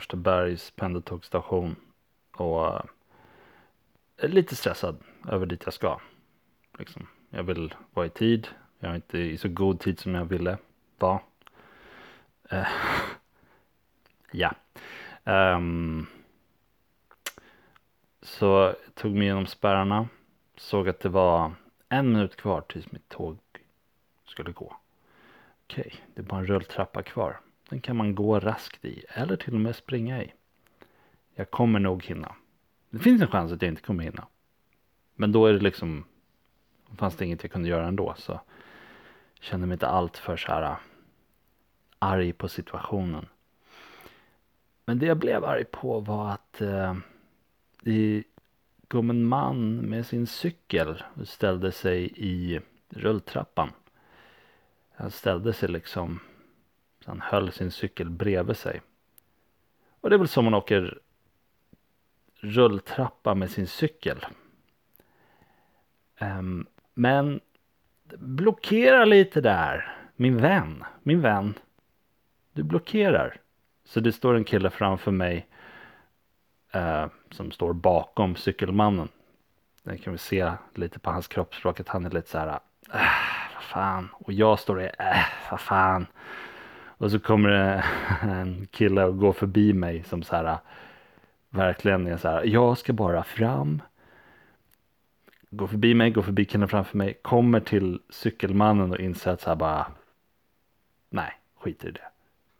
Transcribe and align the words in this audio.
Årstabergs 0.00 0.70
pendeltågsstation 0.70 1.76
och 2.32 2.66
eh, 2.66 2.82
är 4.16 4.28
lite 4.28 4.56
stressad 4.56 4.96
över 5.28 5.46
dit 5.46 5.62
jag 5.64 5.74
ska. 5.74 6.00
Liksom, 6.78 7.06
jag 7.30 7.42
vill 7.42 7.74
vara 7.94 8.06
i 8.06 8.10
tid, 8.10 8.48
jag 8.78 8.90
är 8.90 8.94
inte 8.94 9.18
i 9.18 9.38
så 9.38 9.48
god 9.48 9.80
tid 9.80 10.00
som 10.00 10.14
jag 10.14 10.24
ville 10.24 10.58
vara. 10.98 11.20
Uh, 12.52 12.68
ja. 14.32 14.54
Um, 15.24 16.06
så 18.22 18.46
jag 18.46 18.94
tog 18.94 19.12
mig 19.12 19.22
igenom 19.22 19.46
spärrarna. 19.46 20.08
Såg 20.56 20.88
att 20.88 21.00
det 21.00 21.08
var 21.08 21.52
en 21.88 22.12
minut 22.12 22.36
kvar 22.36 22.60
tills 22.60 22.92
mitt 22.92 23.08
tåg 23.08 23.38
skulle 24.26 24.52
gå. 24.52 24.76
Okej, 25.64 25.94
det 26.14 26.20
är 26.20 26.24
bara 26.24 26.40
en 26.40 26.46
rulltrappa 26.46 27.02
kvar. 27.02 27.40
Den 27.70 27.80
kan 27.80 27.96
man 27.96 28.14
gå 28.14 28.40
raskt 28.40 28.84
i 28.84 29.04
eller 29.08 29.36
till 29.36 29.54
och 29.54 29.60
med 29.60 29.76
springa 29.76 30.22
i. 30.22 30.32
Jag 31.34 31.50
kommer 31.50 31.80
nog 31.80 32.04
hinna. 32.04 32.34
Det 32.90 32.98
finns 32.98 33.22
en 33.22 33.28
chans 33.28 33.52
att 33.52 33.62
jag 33.62 33.68
inte 33.68 33.82
kommer 33.82 34.04
hinna. 34.04 34.26
Men 35.14 35.32
då 35.32 35.46
är 35.46 35.52
det 35.52 35.60
liksom 35.60 36.04
fanns 36.96 37.16
det 37.16 37.24
inget 37.24 37.42
jag 37.42 37.52
kunde 37.52 37.68
göra 37.68 37.86
ändå 37.86 38.14
så 38.16 38.32
jag 38.32 39.44
känner 39.44 39.66
mig 39.66 39.74
inte 39.74 39.86
allt 39.86 40.16
för 40.16 40.36
så 40.36 40.52
här 40.52 40.62
äh, 40.62 40.76
arg 41.98 42.32
på 42.32 42.48
situationen. 42.48 43.26
Men 44.84 44.98
det 44.98 45.06
jag 45.06 45.18
blev 45.18 45.44
arg 45.44 45.64
på 45.64 46.00
var 46.00 46.30
att 46.30 46.60
äh, 46.60 46.90
eh, 46.90 46.96
det 47.82 48.24
kom 48.88 49.10
en 49.10 49.24
man 49.24 49.76
med 49.76 50.06
sin 50.06 50.26
cykel 50.26 51.02
och 51.14 51.28
ställde 51.28 51.72
sig 51.72 52.12
i 52.16 52.60
rulltrappan. 52.88 53.70
Han 54.90 55.10
ställde 55.10 55.52
sig 55.52 55.68
liksom, 55.68 56.20
så 57.04 57.10
han 57.10 57.20
höll 57.20 57.52
sin 57.52 57.70
cykel 57.70 58.10
bredvid 58.10 58.56
sig. 58.56 58.80
Och 60.00 60.10
det 60.10 60.16
är 60.16 60.18
väl 60.18 60.28
som 60.28 60.44
man 60.44 60.54
åker 60.54 60.98
rulltrappa 62.40 63.34
med 63.34 63.50
sin 63.50 63.66
cykel. 63.66 64.26
Um, 66.20 66.66
men 66.94 67.40
blockera 68.18 69.04
lite 69.04 69.40
där, 69.40 69.96
min 70.16 70.36
vän, 70.36 70.84
min 71.02 71.20
vän. 71.20 71.54
Du 72.52 72.62
blockerar. 72.62 73.40
Så 73.84 74.00
det 74.00 74.12
står 74.12 74.34
en 74.34 74.44
kille 74.44 74.70
framför 74.70 75.10
mig 75.10 75.48
uh, 76.74 77.06
som 77.30 77.50
står 77.50 77.72
bakom 77.72 78.36
cykelmannen. 78.36 79.08
Den 79.82 79.98
kan 79.98 80.12
vi 80.12 80.18
se 80.18 80.52
lite 80.74 80.98
på 80.98 81.10
hans 81.10 81.28
kroppsspråk 81.28 81.80
att 81.80 81.88
han 81.88 82.06
är 82.06 82.10
lite 82.10 82.30
så 82.30 82.38
här, 82.38 82.48
äh, 82.92 83.00
vad 83.54 83.62
fan. 83.62 84.08
Och 84.12 84.32
jag 84.32 84.58
står 84.58 84.76
där, 84.76 84.94
äh, 84.98 85.24
vad 85.50 85.60
fan. 85.60 86.06
Och 87.00 87.10
så 87.10 87.18
kommer 87.18 87.48
det 87.48 87.84
en 88.22 88.66
kille 88.66 89.04
och 89.04 89.18
går 89.18 89.32
förbi 89.32 89.72
mig 89.72 90.02
som 90.02 90.22
så 90.22 90.36
här, 90.36 90.58
verkligen 91.50 92.06
är 92.06 92.16
så 92.16 92.28
här, 92.28 92.44
jag 92.44 92.78
ska 92.78 92.92
bara 92.92 93.24
fram. 93.24 93.82
Går 95.50 95.66
förbi 95.66 95.94
mig, 95.94 96.10
går 96.10 96.22
förbi 96.22 96.44
killen 96.44 96.68
framför 96.68 96.98
mig, 96.98 97.14
kommer 97.22 97.60
till 97.60 98.00
cykelmannen 98.10 98.90
och 98.90 99.00
inser 99.00 99.30
att 99.30 99.40
så 99.40 99.48
här 99.50 99.56
bara, 99.56 99.86
nej, 101.10 101.32
skiter 101.58 101.88
i 101.88 101.92
det. 101.92 102.08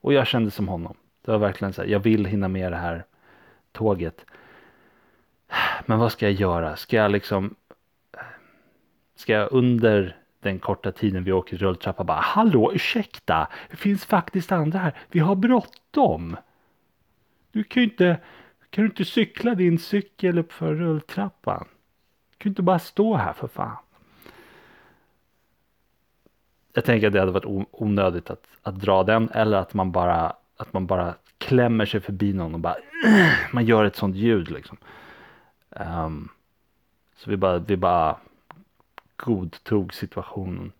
Och 0.00 0.12
jag 0.12 0.27
kände 0.27 0.50
som 0.50 0.69
honom. 0.69 0.97
Det 1.25 1.31
var 1.31 1.39
verkligen 1.39 1.73
så 1.73 1.83
här, 1.83 1.89
jag 1.89 2.00
vill 2.00 2.25
hinna 2.25 2.49
med 2.49 2.73
det 2.73 2.79
här 2.79 3.05
tåget. 3.73 4.25
Men 5.87 5.99
vad 5.99 6.12
ska 6.12 6.27
jag 6.27 6.41
göra? 6.41 6.77
Ska 6.77 6.97
jag 6.97 7.11
liksom 7.11 7.55
Ska 9.15 9.33
jag 9.33 9.53
under 9.53 10.19
den 10.41 10.59
korta 10.59 10.93
tiden 10.93 11.25
vi 11.25 11.33
åker 11.33 11.56
rulltrappa 11.56 12.05
bara 12.05 12.21
Hallå 12.21 12.73
ursäkta, 12.75 13.49
det 13.71 13.77
finns 13.77 14.05
faktiskt 14.05 14.53
andra 14.53 14.78
här. 14.78 14.95
Vi 15.09 15.21
har 15.21 15.37
bråttom. 15.37 16.37
Du 17.53 17.65
kan 17.65 17.83
ju 17.83 17.89
inte 17.89 18.21
Kan 18.71 18.84
du 18.84 18.91
inte 18.91 19.05
cykla 19.05 19.55
din 19.55 19.79
cykel 19.79 20.39
uppför 20.39 20.75
rulltrappan? 20.75 21.65
Du 22.31 22.37
kan 22.39 22.49
ju 22.49 22.50
inte 22.50 22.62
bara 22.62 22.79
stå 22.79 23.17
här 23.17 23.33
för 23.33 23.49
fan. 23.49 23.77
Jag 26.73 26.84
tänker 26.84 27.06
att 27.06 27.12
det 27.12 27.21
hade 27.21 27.33
varit 27.33 27.67
onödigt 27.71 28.31
att, 28.31 28.47
att 28.62 28.81
dra 28.81 29.05
den 29.05 29.31
eller 29.31 29.59
att 29.59 29.75
man 29.75 29.93
bara 29.93 30.37
att 30.56 30.73
man 30.73 30.87
bara 30.87 31.15
klämmer 31.39 31.87
sig 31.87 32.00
förbi 32.00 32.33
någon 32.33 32.55
och 32.55 32.61
bara 32.61 32.77
man 33.53 33.65
gör 33.65 33.84
ett 33.84 33.97
sånt 33.97 34.17
ljud 34.17 34.50
liksom. 34.50 34.77
Um, 35.71 36.29
så 37.17 37.31
vi 37.31 37.37
bara, 37.37 37.59
vi 37.59 37.77
bara 37.77 38.17
godtog 39.20 39.94
situationen. 39.94 40.72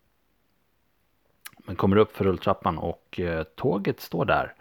Men 1.59 1.77
kommer 1.77 1.97
upp 1.97 2.17
för 2.17 2.25
rulltrappan 2.25 2.79
och 2.79 3.21
eh, 3.21 3.43
tåget 3.43 4.01
står 4.01 4.25
där. 4.25 4.55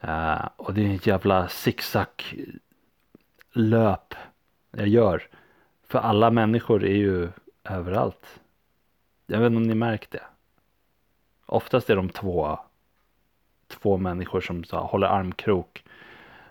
Eh, 0.00 0.48
och 0.56 0.74
det 0.74 0.86
är 0.86 0.94
ett 0.94 1.06
jävla 1.06 1.48
zigzag 1.48 2.08
löp 3.52 4.14
jag 4.70 4.88
gör. 4.88 5.28
För 5.86 5.98
alla 5.98 6.30
människor 6.30 6.84
är 6.84 6.96
ju 6.96 7.28
överallt. 7.64 8.40
Jag 9.26 9.38
vet 9.38 9.46
inte 9.46 9.56
om 9.56 9.62
ni 9.62 9.74
märkt 9.74 10.10
det. 10.10 10.22
Oftast 11.46 11.90
är 11.90 11.96
de 11.96 12.08
två 12.08 12.58
två 13.68 13.96
människor 13.96 14.40
som 14.40 14.64
så, 14.64 14.76
håller 14.76 15.06
armkrok 15.06 15.84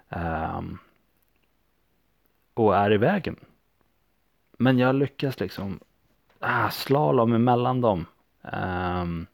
ehm, 0.09 0.77
och 2.53 2.75
är 2.75 2.93
i 2.93 2.97
vägen. 2.97 3.35
Men 4.57 4.79
jag 4.79 4.95
lyckas 4.95 5.39
liksom 5.39 5.79
ah, 6.39 6.69
slalom 6.69 7.33
emellan 7.33 7.81
dem. 7.81 8.05
Um, 8.41 9.27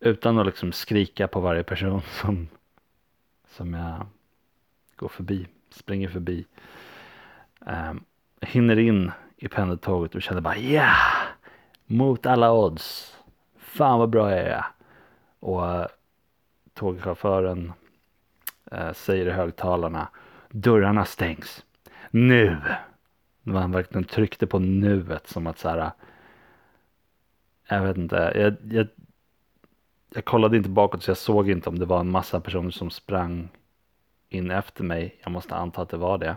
utan 0.00 0.38
att 0.38 0.46
liksom 0.46 0.72
skrika 0.72 1.28
på 1.28 1.40
varje 1.40 1.62
person 1.62 2.02
som, 2.20 2.48
som 3.48 3.74
jag 3.74 4.06
går 4.96 5.08
förbi, 5.08 5.46
springer 5.70 6.08
förbi. 6.08 6.46
Um, 7.60 8.04
hinner 8.40 8.78
in 8.78 9.10
i 9.36 9.48
pendeltåget 9.48 10.14
och 10.14 10.22
känner 10.22 10.40
bara 10.40 10.56
ja, 10.56 10.70
yeah! 10.70 10.96
mot 11.86 12.26
alla 12.26 12.52
odds. 12.52 13.16
Fan 13.58 13.98
vad 13.98 14.10
bra 14.10 14.30
jag 14.30 14.40
är. 14.40 14.64
Och 15.40 15.62
uh, 15.62 15.86
tågchauffören 16.74 17.72
uh, 18.72 18.92
säger 18.92 19.26
i 19.26 19.30
högtalarna 19.30 20.08
dörrarna 20.52 21.04
stängs 21.04 21.64
nu. 22.10 22.56
När 23.42 23.60
han 23.60 23.72
verkligen 23.72 24.04
tryckte 24.04 24.46
på 24.46 24.58
nuet 24.58 25.26
som 25.26 25.46
att 25.46 25.58
så 25.58 25.68
här. 25.68 25.90
Jag 27.68 27.82
vet 27.82 27.96
inte. 27.96 28.32
Jag, 28.34 28.56
jag, 28.72 28.88
jag 30.14 30.24
kollade 30.24 30.56
inte 30.56 30.68
bakåt 30.68 31.02
så 31.02 31.10
jag 31.10 31.18
såg 31.18 31.50
inte 31.50 31.68
om 31.68 31.78
det 31.78 31.86
var 31.86 32.00
en 32.00 32.10
massa 32.10 32.40
personer 32.40 32.70
som 32.70 32.90
sprang 32.90 33.48
in 34.28 34.50
efter 34.50 34.84
mig. 34.84 35.20
Jag 35.22 35.32
måste 35.32 35.54
anta 35.54 35.82
att 35.82 35.88
det 35.88 35.96
var 35.96 36.18
det. 36.18 36.36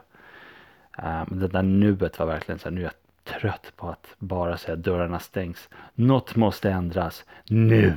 Eh, 0.97 1.23
men 1.27 1.39
det 1.39 1.47
där 1.47 1.63
nuet 1.63 2.19
var 2.19 2.25
verkligen 2.25 2.59
så 2.59 2.69
här. 2.69 2.75
Nu 2.75 2.81
är 2.81 2.83
jag 2.83 2.93
trött 3.39 3.73
på 3.75 3.89
att 3.89 4.15
bara 4.17 4.57
säga 4.57 4.75
dörrarna 4.75 5.19
stängs. 5.19 5.69
Något 5.93 6.35
måste 6.35 6.71
ändras 6.71 7.25
nu. 7.49 7.93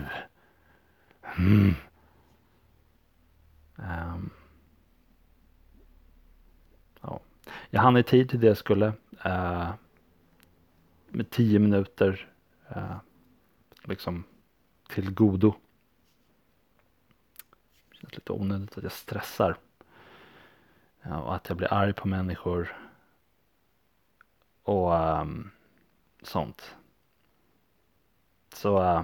Mm. 1.39 1.75
Um, 3.77 4.31
ja. 7.01 7.21
Jag 7.71 7.81
hann 7.81 7.97
i 7.97 8.03
tid 8.03 8.31
till 8.31 8.41
det 8.41 8.47
jag 8.47 8.57
skulle. 8.57 8.93
Eh, 9.25 9.71
med 11.09 11.31
tio 11.31 11.59
minuter 11.59 12.29
eh, 12.69 12.97
liksom 13.85 14.25
till 14.89 15.15
godo. 15.15 15.55
Det 17.91 17.97
känns 17.97 18.15
lite 18.15 18.33
onödigt 18.33 18.77
att 18.77 18.83
jag 18.83 18.93
stressar. 18.93 19.57
Ja, 21.03 21.21
och 21.21 21.35
att 21.35 21.49
jag 21.49 21.57
blir 21.57 21.73
arg 21.73 21.93
på 21.93 22.09
människor. 22.09 22.77
Och 24.63 24.93
um, 24.93 25.51
sånt. 26.23 26.77
Så 28.55 28.83
uh, 28.83 29.03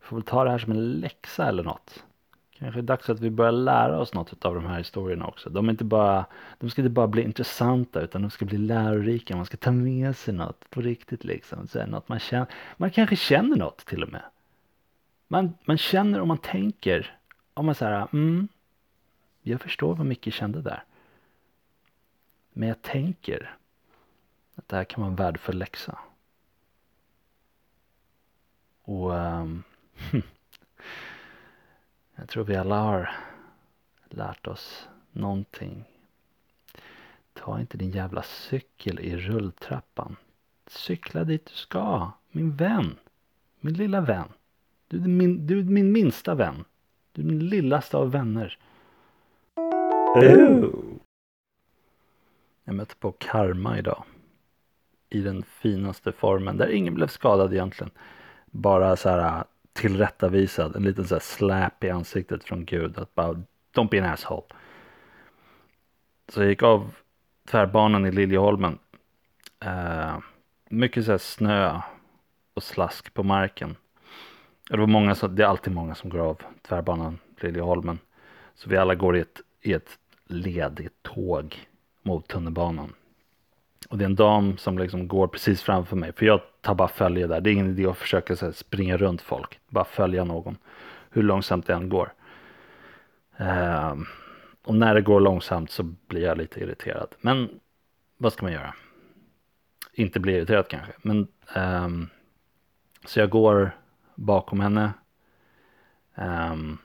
får 0.00 0.16
väl 0.16 0.24
ta 0.24 0.44
det 0.44 0.50
här 0.50 0.58
som 0.58 0.72
en 0.72 0.92
läxa 0.92 1.48
eller 1.48 1.62
något. 1.62 2.04
Kanske 2.58 2.80
är 2.80 2.82
dags 2.82 3.10
att 3.10 3.20
vi 3.20 3.30
börjar 3.30 3.52
lära 3.52 3.98
oss 3.98 4.14
något 4.14 4.44
av 4.44 4.54
de 4.54 4.66
här 4.66 4.78
historierna 4.78 5.26
också. 5.26 5.50
De, 5.50 5.66
är 5.66 5.70
inte 5.70 5.84
bara, 5.84 6.26
de 6.58 6.70
ska 6.70 6.82
inte 6.82 6.90
bara 6.90 7.06
bli 7.06 7.22
intressanta 7.22 8.00
utan 8.00 8.22
de 8.22 8.30
ska 8.30 8.44
bli 8.44 8.58
lärorika. 8.58 9.36
Man 9.36 9.46
ska 9.46 9.56
ta 9.56 9.70
med 9.70 10.16
sig 10.16 10.34
något 10.34 10.70
på 10.70 10.80
riktigt 10.80 11.24
liksom. 11.24 11.68
Så 11.68 11.86
något 11.86 12.08
man, 12.08 12.18
känner, 12.18 12.46
man 12.76 12.90
kanske 12.90 13.16
känner 13.16 13.56
något 13.56 13.86
till 13.86 14.02
och 14.02 14.12
med. 14.12 14.22
Man, 15.28 15.54
man 15.64 15.78
känner 15.78 16.20
och 16.20 16.26
man 16.26 16.38
tänker. 16.38 17.18
Om 17.54 17.66
man 17.66 17.74
säger, 17.74 18.08
mm, 18.12 18.48
jag 19.42 19.60
förstår 19.60 19.94
vad 19.94 20.06
Micke 20.06 20.32
kände 20.32 20.62
där. 20.62 20.84
Men 22.52 22.68
jag 22.68 22.82
tänker 22.82 23.56
att 24.54 24.68
det 24.68 24.76
här 24.76 24.84
kan 24.84 25.00
vara 25.00 25.10
en 25.10 25.16
värdefull 25.16 25.58
läxa. 25.58 25.98
Och 28.82 29.10
um, 29.10 29.62
jag 32.18 32.28
tror 32.28 32.44
vi 32.44 32.56
alla 32.56 32.80
har 32.80 33.10
lärt 34.08 34.46
oss 34.46 34.88
någonting. 35.12 35.84
Ta 37.32 37.60
inte 37.60 37.76
din 37.76 37.90
jävla 37.90 38.22
cykel 38.22 39.00
i 39.00 39.16
rulltrappan. 39.16 40.16
Cykla 40.66 41.24
dit 41.24 41.46
du 41.46 41.54
ska, 41.54 42.10
min 42.30 42.56
vän. 42.56 42.96
Min 43.60 43.74
lilla 43.74 44.00
vän. 44.00 44.28
Du 44.88 44.96
är 44.96 45.08
min, 45.08 45.46
du 45.46 45.58
är 45.58 45.64
min 45.64 45.92
minsta 45.92 46.34
vän. 46.34 46.64
Du 47.12 47.22
är 47.22 47.26
min 47.26 47.48
lillaste 47.48 47.96
av 47.96 48.10
vänner. 48.10 48.58
Jag 52.64 52.74
mötte 52.74 52.94
på 52.96 53.12
karma 53.12 53.78
idag. 53.78 54.04
I 55.10 55.20
den 55.20 55.42
finaste 55.42 56.12
formen, 56.12 56.56
där 56.56 56.68
ingen 56.68 56.94
blev 56.94 57.06
skadad 57.06 57.52
egentligen. 57.52 57.90
Bara 58.46 58.96
så 58.96 59.08
här 59.08 59.44
tillrättavisad, 59.78 60.76
en 60.76 60.82
liten 60.82 61.08
så 61.08 61.14
här 61.14 61.20
slap 61.20 61.84
i 61.84 61.90
ansiktet 61.90 62.44
från 62.44 62.64
Gud. 62.64 62.98
Att 62.98 63.14
bara, 63.14 63.42
don't 63.74 63.88
be 63.90 64.04
an 64.04 64.12
asshole. 64.12 64.46
Så 66.28 66.40
jag 66.40 66.48
gick 66.48 66.62
av 66.62 66.94
tvärbanan 67.50 68.06
i 68.06 68.12
Liljeholmen. 68.12 68.78
Uh, 69.64 70.18
mycket 70.68 71.04
så 71.04 71.10
här 71.10 71.18
snö 71.18 71.80
och 72.54 72.62
slask 72.62 73.14
på 73.14 73.22
marken. 73.22 73.76
Det, 74.70 74.76
var 74.76 74.86
många 74.86 75.14
som, 75.14 75.36
det 75.36 75.42
är 75.42 75.46
alltid 75.46 75.72
många 75.72 75.94
som 75.94 76.10
går 76.10 76.18
av 76.18 76.42
tvärbanan 76.62 77.18
Liljeholmen. 77.40 77.98
Så 78.54 78.70
vi 78.70 78.76
alla 78.76 78.94
går 78.94 79.16
i 79.16 79.20
ett, 79.20 79.40
i 79.60 79.72
ett 79.72 79.98
ledigt 80.24 81.02
tåg 81.02 81.68
mot 82.02 82.28
tunnelbanan. 82.28 82.92
Och 83.88 83.98
det 83.98 84.04
är 84.04 84.06
en 84.06 84.14
dam 84.14 84.56
som 84.56 84.78
liksom 84.78 85.08
går 85.08 85.26
precis 85.28 85.62
framför 85.62 85.96
mig. 85.96 86.12
För 86.12 86.26
jag 86.26 86.40
tar 86.60 86.74
bara 86.74 86.88
följe 86.88 87.26
där. 87.26 87.40
Det 87.40 87.50
är 87.50 87.52
ingen 87.52 87.70
idé 87.70 87.86
att 87.86 87.98
försöka 87.98 88.34
här, 88.34 88.52
springa 88.52 88.96
runt 88.96 89.22
folk. 89.22 89.60
Bara 89.68 89.84
följa 89.84 90.24
någon. 90.24 90.56
Hur 91.10 91.22
långsamt 91.22 91.66
det 91.66 91.74
än 91.74 91.88
går. 91.88 92.12
Uh, 93.40 93.94
och 94.64 94.74
när 94.74 94.94
det 94.94 95.02
går 95.02 95.20
långsamt 95.20 95.70
så 95.70 95.82
blir 95.82 96.22
jag 96.22 96.38
lite 96.38 96.60
irriterad. 96.60 97.14
Men 97.20 97.60
vad 98.16 98.32
ska 98.32 98.42
man 98.42 98.52
göra? 98.52 98.74
Inte 99.92 100.20
bli 100.20 100.32
irriterad 100.32 100.68
kanske. 100.68 100.92
Men 101.02 101.28
um, 101.56 102.08
så 103.06 103.20
jag 103.20 103.30
går 103.30 103.70
bakom 104.14 104.60
henne. 104.60 104.92
Um, 106.14 106.78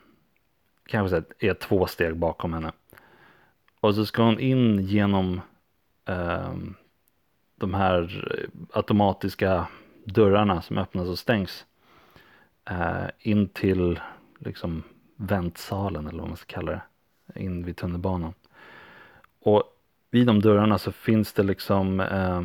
kanske 0.86 1.22
är 1.38 1.54
två 1.54 1.86
steg 1.86 2.16
bakom 2.16 2.52
henne. 2.52 2.72
Och 3.80 3.94
så 3.94 4.06
ska 4.06 4.22
hon 4.22 4.40
in 4.40 4.80
genom 4.80 5.40
um, 6.04 6.74
de 7.66 7.74
här 7.74 8.26
eh, 8.30 8.48
automatiska 8.72 9.66
dörrarna 10.04 10.62
som 10.62 10.78
öppnas 10.78 11.08
och 11.08 11.18
stängs. 11.18 11.64
eh, 12.70 13.06
in 13.18 13.48
till 13.48 14.00
liksom 14.38 14.82
väntsalen 15.16 16.06
eller 16.06 16.18
vad 16.18 16.28
man 16.28 16.36
ska 16.36 16.54
kalla 16.54 16.72
det. 16.72 16.82
In 17.40 17.64
vid 17.64 17.76
tunnelbanan. 17.76 18.34
Och 19.40 19.62
vid 20.10 20.26
de 20.26 20.40
dörrarna 20.40 20.78
så 20.78 20.92
finns 20.92 21.32
det 21.32 21.42
liksom 21.42 22.00
eh, 22.00 22.42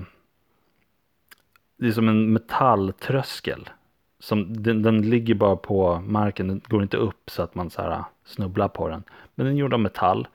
det 1.77 1.87
är 1.87 1.91
som 1.91 2.09
en 2.09 2.33
metalltröskel 2.33 3.69
som, 4.19 4.63
den, 4.63 4.81
den, 4.81 5.09
ligger 5.09 5.35
bara 5.35 5.55
på 5.55 5.99
marken, 5.99 6.47
den 6.47 6.61
går 6.67 6.83
inte 6.83 6.97
upp 6.97 7.29
så 7.29 7.43
att 7.43 7.55
man 7.55 7.69
så 7.69 7.81
här 7.81 7.91
eh, 7.91 8.05
snubblar 8.25 8.67
på 8.67 8.87
den. 8.87 9.03
Men 9.35 9.45
den 9.45 9.55
är 9.55 9.59
gjord 9.59 9.73
av 9.73 9.79
metall. 9.79 10.27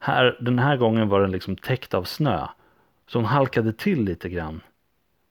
Här, 0.00 0.38
den 0.40 0.58
här 0.58 0.76
gången 0.76 1.08
var 1.08 1.20
den 1.20 1.30
liksom 1.30 1.56
täckt 1.56 1.94
av 1.94 2.04
snö. 2.04 2.46
Så 3.12 3.18
hon 3.18 3.26
halkade 3.26 3.72
till 3.72 4.04
lite 4.04 4.28
grann 4.28 4.60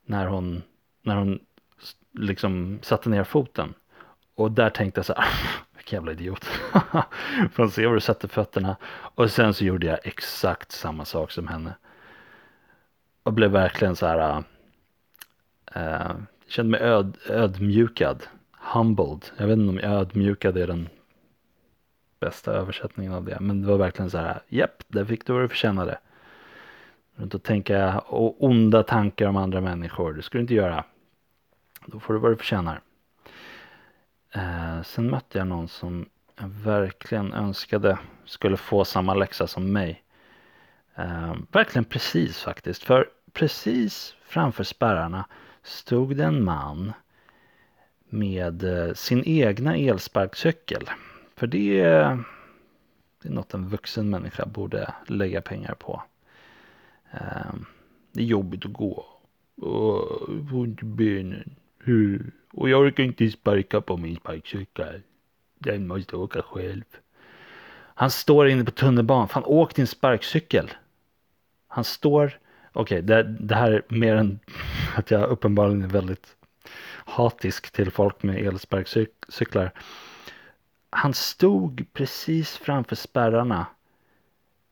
när 0.05 0.27
hon, 0.27 0.63
när 1.01 1.15
hon 1.15 1.39
liksom 2.11 2.79
satte 2.81 3.09
ner 3.09 3.23
foten. 3.23 3.73
Och 4.35 4.51
där 4.51 4.69
tänkte 4.69 4.99
jag 4.99 5.05
så 5.05 5.13
här, 5.13 5.25
vilken 5.75 5.97
jävla 5.97 6.11
idiot. 6.11 6.45
Får 7.51 7.67
se 7.67 7.87
var 7.87 7.93
du 7.93 7.99
sätter 7.99 8.27
fötterna. 8.27 8.77
Och 9.15 9.31
sen 9.31 9.53
så 9.53 9.65
gjorde 9.65 9.87
jag 9.87 9.99
exakt 10.03 10.71
samma 10.71 11.05
sak 11.05 11.31
som 11.31 11.47
henne. 11.47 11.73
Och 13.23 13.33
blev 13.33 13.51
verkligen 13.51 13.95
så 13.95 14.05
här, 14.05 14.43
äh, 15.75 15.83
äh, 15.83 16.15
kände 16.47 16.71
mig 16.71 16.79
öd, 16.79 17.17
ödmjukad. 17.29 18.23
Humbled. 18.51 19.25
Jag 19.37 19.47
vet 19.47 19.57
inte 19.57 19.69
om 19.69 19.91
ödmjukad 19.91 20.57
är 20.57 20.67
den 20.67 20.89
bästa 22.19 22.51
översättningen 22.51 23.13
av 23.13 23.25
det. 23.25 23.37
Men 23.39 23.61
det 23.61 23.67
var 23.67 23.77
verkligen 23.77 24.11
så 24.11 24.17
här, 24.17 24.41
japp, 24.47 24.83
där 24.87 25.05
fick 25.05 25.25
du 25.25 25.33
vad 25.33 25.41
du 25.41 25.47
förtjänade. 25.47 25.97
Runt 27.21 27.35
att 27.35 27.44
tänka 27.44 28.00
onda 28.39 28.83
tankar 28.83 29.27
om 29.27 29.38
andra 29.38 29.62
människor, 29.62 30.13
det 30.13 30.21
ska 30.21 30.38
du 30.38 30.41
inte 30.41 30.53
göra. 30.53 30.83
Då 31.85 32.00
får 32.00 32.13
du 32.13 32.19
vad 32.19 32.31
du 32.31 32.35
förtjänar. 32.35 32.81
Eh, 34.31 34.81
sen 34.81 35.09
mötte 35.09 35.38
jag 35.38 35.47
någon 35.47 35.68
som 35.68 36.09
jag 36.39 36.47
verkligen 36.47 37.33
önskade 37.33 37.97
skulle 38.25 38.57
få 38.57 38.85
samma 38.85 39.13
läxa 39.13 39.47
som 39.47 39.71
mig. 39.71 40.03
Eh, 40.95 41.35
verkligen 41.51 41.85
precis 41.85 42.39
faktiskt. 42.39 42.83
För 42.83 43.09
precis 43.33 44.15
framför 44.24 44.63
spärrarna 44.63 45.25
stod 45.63 46.17
det 46.17 46.24
en 46.24 46.44
man 46.44 46.94
med 48.09 48.63
eh, 48.63 48.94
sin 48.94 49.24
egna 49.25 49.77
elsparkcykel. 49.77 50.89
För 51.35 51.47
det, 51.47 51.79
eh, 51.81 52.17
det 53.21 53.29
är 53.29 53.33
något 53.33 53.53
en 53.53 53.67
vuxen 53.67 54.09
människa 54.09 54.45
borde 54.45 54.94
lägga 55.07 55.41
pengar 55.41 55.74
på. 55.74 56.03
Ehm, 57.11 57.65
det 58.11 58.21
är 58.21 58.25
jobbigt 58.25 58.65
att 58.65 58.73
gå. 58.73 59.05
Och 59.55 60.27
får 60.49 60.57
ont 60.57 60.81
i 60.81 60.85
benen. 60.85 61.55
Och 62.53 62.69
jag 62.69 62.81
orkar 62.81 63.03
inte 63.03 63.31
sparka 63.31 63.81
på 63.81 63.97
min 63.97 64.15
sparkcykel. 64.15 65.01
Den 65.59 65.87
måste 65.87 66.15
åka 66.15 66.41
själv. 66.41 66.83
Han 67.95 68.11
står 68.11 68.47
inne 68.47 68.65
på 68.65 68.71
tunnelbanan. 68.71 69.27
Fan, 69.27 69.43
åk 69.45 69.75
din 69.75 69.87
sparkcykel. 69.87 70.71
Han 71.67 71.83
står 71.83 72.39
okej, 72.73 72.81
okay, 72.81 73.01
det, 73.01 73.23
det, 73.23 73.55
här 73.55 73.71
är 73.71 73.83
mer 73.87 74.15
än 74.15 74.39
att 74.95 75.11
jag 75.11 75.29
uppenbarligen 75.29 75.83
är 75.83 75.87
väldigt 75.87 76.35
hatisk 77.05 77.71
till 77.71 77.91
folk 77.91 78.23
med 78.23 78.47
elsparkcyklar. 78.47 79.71
Han 80.89 81.13
stod 81.13 81.86
precis 81.93 82.57
framför 82.57 82.95
spärrarna 82.95 83.65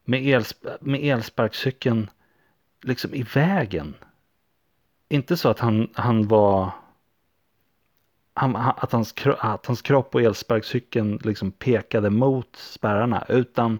med, 0.06 0.28
elsp 0.28 0.66
med 0.82 1.04
elsparkcykeln 1.04 2.10
liksom 2.82 3.14
i 3.14 3.24
vägen. 3.24 3.96
Inte 5.10 5.38
så 5.38 5.50
att 5.50 5.60
han, 5.60 5.90
han 5.94 6.28
var 6.28 6.72
han, 8.34 8.56
att, 8.56 8.92
hans, 8.92 9.14
att 9.26 9.66
hans 9.66 9.82
kropp 9.82 10.16
och 10.16 10.22
elsparkcykeln 10.22 11.20
liksom 11.24 11.52
pekade 11.52 12.10
mot 12.10 12.56
spärrarna 12.56 13.26
utan 13.30 13.80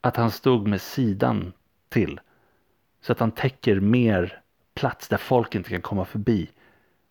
att 0.00 0.16
han 0.16 0.30
stod 0.30 0.66
med 0.66 0.80
sidan 0.80 1.52
till. 1.88 2.20
Så 3.00 3.12
att 3.12 3.20
han 3.20 3.30
täcker 3.30 3.80
mer 3.80 4.42
plats 4.74 5.08
där 5.08 5.16
folk 5.16 5.54
inte 5.54 5.70
kan 5.70 5.82
komma 5.82 6.04
förbi. 6.04 6.50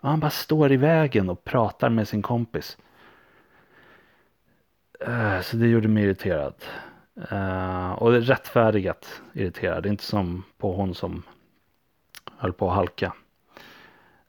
Och 0.01 0.09
han 0.09 0.19
bara 0.19 0.31
står 0.31 0.71
i 0.71 0.77
vägen 0.77 1.29
och 1.29 1.43
pratar 1.43 1.89
med 1.89 2.07
sin 2.07 2.21
kompis. 2.21 2.77
Eh, 4.99 5.41
så 5.41 5.57
det 5.57 5.67
gjorde 5.67 5.87
mig 5.87 6.03
irriterad. 6.03 6.55
Uh, 7.17 7.91
och 7.91 8.11
det 8.11 8.17
är 8.17 8.21
rättfärdigat 8.21 9.21
irriterad. 9.33 9.85
Inte 9.85 10.03
som 10.03 10.43
på 10.57 10.75
hon 10.75 10.95
som 10.95 11.23
höll 12.37 12.53
på 12.53 12.69
att 12.69 12.75
halka. 12.75 13.13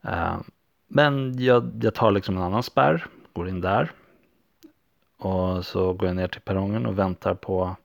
Uh, 0.05 0.41
men 0.87 1.39
jag, 1.39 1.81
jag 1.83 1.95
tar 1.95 2.11
liksom 2.11 2.37
en 2.37 2.43
annan 2.43 2.63
spärr. 2.63 3.07
Går 3.33 3.49
in 3.49 3.61
där. 3.61 3.93
Och 5.19 5.67
så 5.67 5.93
går 5.93 6.09
jag 6.09 6.17
ner 6.17 6.29
till 6.29 6.41
perrongen 6.41 6.87
och 6.87 6.99
väntar 6.99 7.35
på 7.35 7.77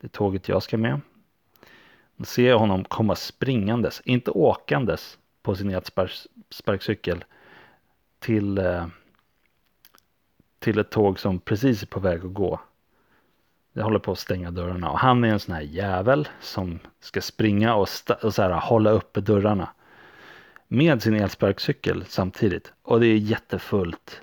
det 0.00 0.08
tåget 0.08 0.48
jag 0.48 0.62
ska 0.62 0.78
med. 0.78 1.00
Då 2.16 2.24
ser 2.24 2.48
jag 2.48 2.58
honom 2.58 2.84
komma 2.84 3.14
springandes, 3.14 4.02
inte 4.04 4.30
åkandes 4.30 5.18
på 5.42 5.54
sin 5.54 5.70
elsparkcykel 5.70 7.24
till, 8.18 8.58
eh, 8.58 8.86
till 10.58 10.78
ett 10.78 10.90
tåg 10.90 11.18
som 11.18 11.40
precis 11.40 11.82
är 11.82 11.86
på 11.86 12.00
väg 12.00 12.24
att 12.24 12.34
gå. 12.34 12.60
Jag 13.72 13.84
håller 13.84 13.98
på 13.98 14.12
att 14.12 14.18
stänga 14.18 14.50
dörrarna 14.50 14.90
och 14.90 14.98
han 14.98 15.24
är 15.24 15.28
en 15.28 15.40
sån 15.40 15.54
här 15.54 15.62
jävel 15.62 16.28
som 16.40 16.78
ska 17.00 17.20
springa 17.20 17.74
och, 17.74 17.88
och 18.22 18.34
så 18.34 18.42
här, 18.42 18.50
hålla 18.50 18.90
uppe 18.90 19.20
dörrarna 19.20 19.68
med 20.68 21.02
sin 21.02 21.14
elsparkcykel 21.14 22.04
samtidigt. 22.08 22.72
Och 22.82 23.00
det 23.00 23.06
är 23.06 23.16
jättefullt 23.16 24.20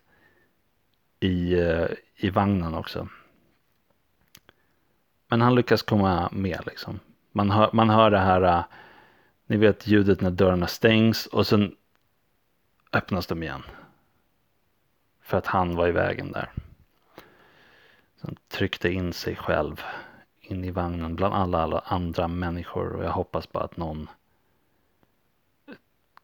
i, 1.20 1.53
eh, 1.53 1.88
i 2.15 2.29
vagnen 2.29 2.74
också. 2.74 3.08
Men 5.27 5.41
han 5.41 5.56
lyckas 5.56 5.82
komma 5.82 6.29
med 6.32 6.60
liksom. 6.65 7.00
Man 7.32 7.51
hör, 7.51 7.70
man 7.74 7.89
hör 7.89 8.12
det 8.12 8.20
här, 8.20 8.41
eh, 8.41 8.63
ni 9.48 9.58
vet 9.58 9.88
ljudet 9.88 10.22
när 10.22 10.32
dörrarna 10.32 10.68
stängs 10.68 11.25
och 11.25 11.48
sen 11.48 11.75
öppnas 12.94 13.27
de 13.27 13.44
igen. 13.44 13.63
För 15.22 15.38
att 15.38 15.48
han 15.48 15.75
var 15.75 15.88
i 15.88 15.91
vägen 15.91 16.32
där 16.32 16.51
som 18.19 18.27
han 18.27 18.38
tryckte 18.47 18.89
in 18.89 19.13
sig 19.13 19.35
själv 19.35 19.81
in 20.41 20.65
i 20.65 20.71
vagnen 20.71 21.15
bland 21.15 21.33
alla, 21.33 21.61
alla 21.61 21.79
andra 21.79 22.27
människor 22.27 22.95
och 22.95 23.03
jag 23.03 23.11
hoppas 23.11 23.51
bara 23.51 23.63
att 23.63 23.77
någon 23.77 24.09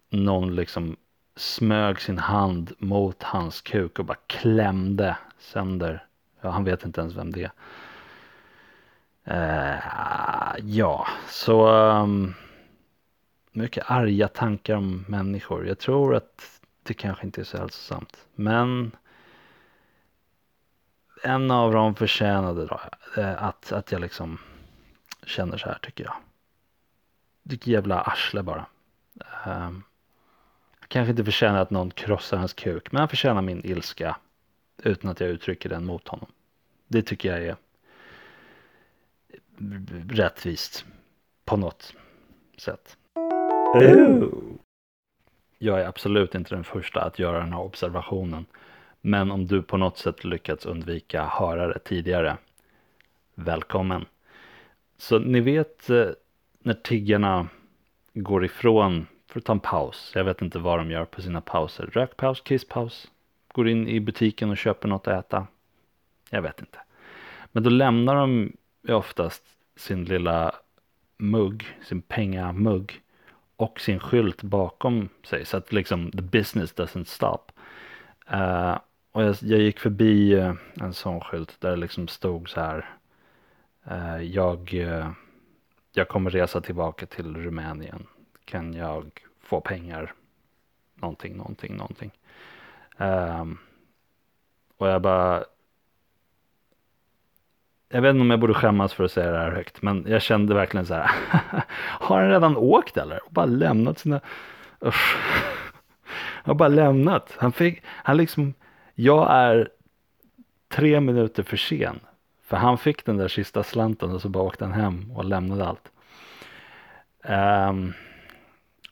någon 0.09 0.55
liksom 0.55 0.95
smög 1.35 2.01
sin 2.01 2.17
hand 2.17 2.73
mot 2.77 3.23
hans 3.23 3.61
kuk 3.61 3.99
och 3.99 4.05
bara 4.05 4.17
klämde 4.27 5.17
sönder. 5.39 6.05
Ja, 6.41 6.49
han 6.49 6.63
vet 6.63 6.85
inte 6.85 7.01
ens 7.01 7.15
vem 7.15 7.31
det 7.31 7.43
är. 7.43 7.51
Uh, 9.27 9.79
ja, 10.59 11.07
så 11.27 11.69
um, 11.69 12.33
mycket 13.51 13.91
arga 13.91 14.27
tankar 14.27 14.75
om 14.75 15.05
människor. 15.07 15.67
Jag 15.67 15.79
tror 15.79 16.15
att 16.15 16.61
det 16.83 16.93
kanske 16.93 17.25
inte 17.25 17.41
är 17.41 17.45
så 17.45 17.57
hälsosamt. 17.57 18.27
Men 18.35 18.91
en 21.25 21.51
av 21.51 21.71
dem 21.71 21.95
förtjänade 21.95 22.65
då, 22.65 22.81
uh, 23.17 23.43
att, 23.43 23.71
att 23.71 23.91
jag 23.91 24.01
liksom 24.01 24.37
känner 25.25 25.57
så 25.57 25.65
här 25.65 25.79
tycker 25.81 26.03
jag. 26.03 26.15
Vilket 27.43 27.67
jävla 27.67 28.01
arsle 28.01 28.43
bara. 28.43 28.65
Um, 29.45 29.83
kanske 30.87 31.09
inte 31.09 31.25
förtjänar 31.25 31.61
att 31.61 31.69
någon 31.69 31.91
krossar 31.91 32.37
hans 32.37 32.53
kuk, 32.53 32.91
men 32.91 32.99
han 32.99 33.09
förtjänar 33.09 33.41
min 33.41 33.65
ilska 33.65 34.17
utan 34.83 35.11
att 35.11 35.19
jag 35.19 35.29
uttrycker 35.29 35.69
den 35.69 35.85
mot 35.85 36.07
honom. 36.07 36.27
Det 36.87 37.01
tycker 37.01 37.29
jag 37.29 37.45
är 37.45 37.55
rättvist 40.09 40.85
på 41.45 41.57
något 41.57 41.93
sätt. 42.57 42.97
Oh. 43.73 44.29
Jag 45.57 45.81
är 45.81 45.87
absolut 45.87 46.35
inte 46.35 46.55
den 46.55 46.63
första 46.63 47.01
att 47.01 47.19
göra 47.19 47.39
den 47.39 47.53
här 47.53 47.61
observationen. 47.61 48.45
Men 49.07 49.31
om 49.31 49.47
du 49.47 49.61
på 49.61 49.77
något 49.77 49.97
sätt 49.97 50.23
lyckats 50.23 50.65
undvika 50.65 51.25
höra 51.25 51.67
det 51.67 51.79
tidigare, 51.79 52.37
välkommen. 53.35 54.05
Så 54.97 55.19
ni 55.19 55.39
vet 55.39 55.89
eh, 55.89 56.07
när 56.59 56.73
tiggarna 56.73 57.47
går 58.13 58.45
ifrån 58.45 59.07
för 59.27 59.39
att 59.39 59.45
ta 59.45 59.53
en 59.53 59.59
paus. 59.59 60.11
Jag 60.15 60.23
vet 60.23 60.41
inte 60.41 60.59
vad 60.59 60.79
de 60.79 60.91
gör 60.91 61.05
på 61.05 61.21
sina 61.21 61.41
pauser. 61.41 61.89
Rökpaus, 61.93 62.41
kisspaus, 62.41 63.11
går 63.53 63.67
in 63.69 63.87
i 63.87 63.99
butiken 63.99 64.49
och 64.49 64.57
köper 64.57 64.87
något 64.87 65.07
att 65.07 65.25
äta. 65.25 65.47
Jag 66.29 66.41
vet 66.41 66.59
inte. 66.59 66.79
Men 67.51 67.63
då 67.63 67.69
lämnar 67.69 68.15
de 68.15 68.53
oftast 68.87 69.43
sin 69.75 70.05
lilla 70.05 70.55
mugg, 71.17 71.77
sin 71.83 72.01
pengamugg 72.01 73.01
och 73.55 73.79
sin 73.79 73.99
skylt 73.99 74.43
bakom 74.43 75.09
sig 75.23 75.45
så 75.45 75.57
att 75.57 75.73
liksom 75.73 76.11
the 76.11 76.21
business 76.21 76.75
doesn't 76.75 77.03
stop. 77.03 77.51
Uh, 78.33 78.77
och 79.15 79.23
jag, 79.23 79.35
jag, 79.41 79.59
gick 79.59 79.79
förbi 79.79 80.33
eh, 80.33 80.53
en 80.81 80.93
sån 80.93 81.21
skylt 81.21 81.61
där 81.61 81.69
det 81.69 81.75
liksom 81.75 82.07
stod 82.07 82.49
så 82.49 82.61
här. 82.61 82.89
Eh, 83.83 84.21
jag, 84.21 84.73
eh, 84.73 85.11
jag 85.93 86.07
kommer 86.07 86.29
resa 86.29 86.61
tillbaka 86.61 87.05
till 87.05 87.35
Rumänien. 87.35 88.07
Kan 88.45 88.73
jag 88.73 89.21
få 89.41 89.61
pengar? 89.61 90.13
Någonting, 90.95 91.37
någonting, 91.37 91.75
någonting. 91.75 92.11
Eh, 92.97 93.45
och 94.77 94.87
jag 94.87 95.01
bara 95.01 95.43
jag 97.89 98.01
vet 98.01 98.09
inte 98.09 98.21
om 98.21 98.31
jag 98.31 98.39
borde 98.39 98.53
skämmas 98.53 98.93
för 98.93 99.03
att 99.03 99.11
säga 99.11 99.31
det 99.31 99.37
här 99.39 99.51
högt, 99.51 99.81
men 99.81 100.05
jag 100.07 100.21
kände 100.21 100.53
verkligen 100.53 100.85
så 100.85 100.93
här, 100.93 101.11
har 101.77 102.21
han 102.21 102.29
redan 102.29 102.57
åkt 102.57 102.97
eller? 102.97 103.25
Och 103.25 103.31
bara 103.31 103.45
lämnat 103.45 103.99
sina, 103.99 104.21
usch. 104.85 105.17
har 106.43 106.53
bara 106.53 106.69
lämnat. 106.69 107.33
Han 107.37 107.51
fick, 107.51 107.83
han 107.85 108.17
liksom, 108.17 108.53
jag 108.95 109.31
är 109.31 109.69
tre 110.67 110.99
minuter 110.99 111.43
för 111.43 111.57
sen. 111.57 111.99
För 112.43 112.57
han 112.57 112.77
fick 112.77 113.05
den 113.05 113.17
där 113.17 113.27
sista 113.27 113.63
slanten 113.63 114.11
och 114.11 114.21
så 114.21 114.29
bara 114.29 114.43
åkte 114.43 114.65
han 114.65 114.73
hem 114.73 115.11
och 115.11 115.25
lämnade 115.25 115.65
allt. 115.65 115.91
Um, 117.69 117.93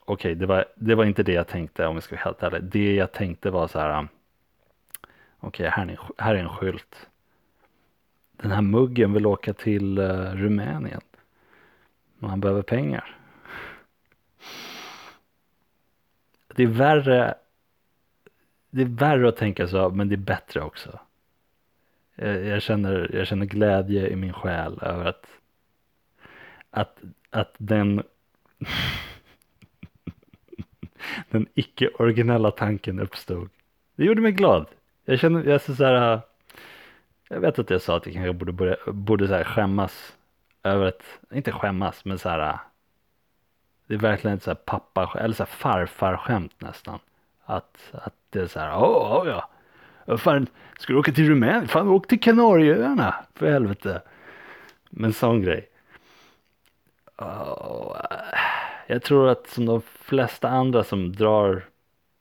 Okej, 0.06 0.32
okay, 0.32 0.34
det, 0.34 0.46
var, 0.46 0.64
det 0.74 0.94
var 0.94 1.04
inte 1.04 1.22
det 1.22 1.32
jag 1.32 1.48
tänkte 1.48 1.86
om 1.86 1.96
jag 1.96 2.02
ska 2.02 2.14
vara 2.14 2.24
helt 2.24 2.42
ärlig. 2.42 2.62
Det 2.62 2.94
jag 2.94 3.12
tänkte 3.12 3.50
var 3.50 3.68
så 3.68 3.78
här, 3.78 3.98
um, 3.98 4.08
okej, 5.40 5.68
okay, 5.68 5.86
här, 5.86 5.98
här 6.18 6.34
är 6.34 6.38
en 6.38 6.48
skylt 6.48 7.08
den 8.44 8.50
här 8.50 8.62
muggen 8.62 9.12
vill 9.12 9.26
åka 9.26 9.54
till 9.54 9.98
uh, 9.98 10.34
Rumänien. 10.34 11.00
Men 12.18 12.30
han 12.30 12.40
behöver 12.40 12.62
pengar. 12.62 13.16
Det 16.56 16.62
är 16.62 16.66
värre. 16.66 17.34
Det 18.74 18.82
är 18.82 18.86
värre 18.86 19.28
att 19.28 19.36
tänka 19.36 19.68
så, 19.68 19.90
men 19.90 20.08
det 20.08 20.14
är 20.14 20.16
bättre 20.16 20.60
också. 20.60 20.98
Jag, 22.14 22.44
jag 22.44 22.62
känner, 22.62 23.10
jag 23.14 23.26
känner 23.26 23.46
glädje 23.46 24.08
i 24.08 24.16
min 24.16 24.32
själ 24.32 24.78
över 24.82 25.04
att, 25.04 25.26
att, 26.70 26.98
att 27.30 27.54
den, 27.58 28.02
den 31.30 31.46
icke 31.54 31.88
originella 31.88 32.50
tanken 32.50 33.00
uppstod. 33.00 33.48
Det 33.96 34.04
gjorde 34.04 34.20
mig 34.20 34.32
glad. 34.32 34.66
Jag 35.04 35.18
känner, 35.18 35.44
jag 35.44 35.60
så 35.60 35.84
här, 35.84 36.20
jag 37.28 37.40
vet 37.40 37.58
att 37.58 37.70
jag 37.70 37.82
sa 37.82 37.96
att 37.96 38.06
jag 38.06 38.14
kanske 38.14 38.32
borde, 38.32 38.52
börja, 38.52 38.76
borde 38.86 39.28
så 39.28 39.34
här 39.34 39.44
skämmas 39.44 40.16
över 40.62 40.86
att, 40.86 41.02
inte 41.32 41.52
skämmas, 41.52 42.04
men 42.04 42.18
så 42.18 42.28
här. 42.28 42.58
Det 43.86 43.94
är 43.94 43.98
verkligen 43.98 44.36
ett 44.36 44.42
så 44.42 44.50
här 44.50 44.58
pappa, 44.64 45.18
eller 45.20 45.34
så 45.34 45.42
här 45.42 45.50
farfar 45.50 46.16
skämt 46.16 46.60
nästan. 46.60 46.98
Att, 47.44 47.92
att 47.92 48.14
det 48.30 48.40
är 48.40 48.46
så 48.46 48.60
här, 48.60 48.68
ja, 48.68 49.22
oh, 49.22 49.28
ja. 50.06 50.16
Fan, 50.16 50.46
ska 50.78 50.92
du 50.92 50.98
åka 50.98 51.12
till 51.12 51.28
Rumänien? 51.28 51.68
Fan, 51.68 51.88
åk 51.88 52.08
till 52.08 52.20
Kanarieöarna, 52.20 53.14
för 53.34 53.50
helvete. 53.50 54.02
Men 54.90 55.12
sån 55.12 55.42
grej. 55.42 55.68
Oh, 57.18 57.96
jag 58.86 59.02
tror 59.02 59.28
att 59.28 59.46
som 59.46 59.66
de 59.66 59.82
flesta 59.82 60.48
andra 60.48 60.84
som 60.84 61.12
drar 61.12 61.64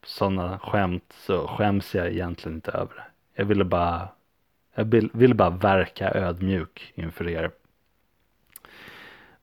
sådana 0.06 0.60
skämt 0.60 1.14
så 1.18 1.48
skäms 1.48 1.96
jag 1.96 2.08
egentligen 2.08 2.56
inte 2.56 2.72
över 2.72 2.96
det. 2.96 3.04
Jag 3.36 3.46
ville 3.46 3.64
bara 3.64 4.08
jag 4.76 4.86
vill, 5.14 5.36
bara 5.36 5.50
verka 5.50 6.12
ödmjuk 6.12 6.94
inför 6.96 7.30
er. 7.30 7.52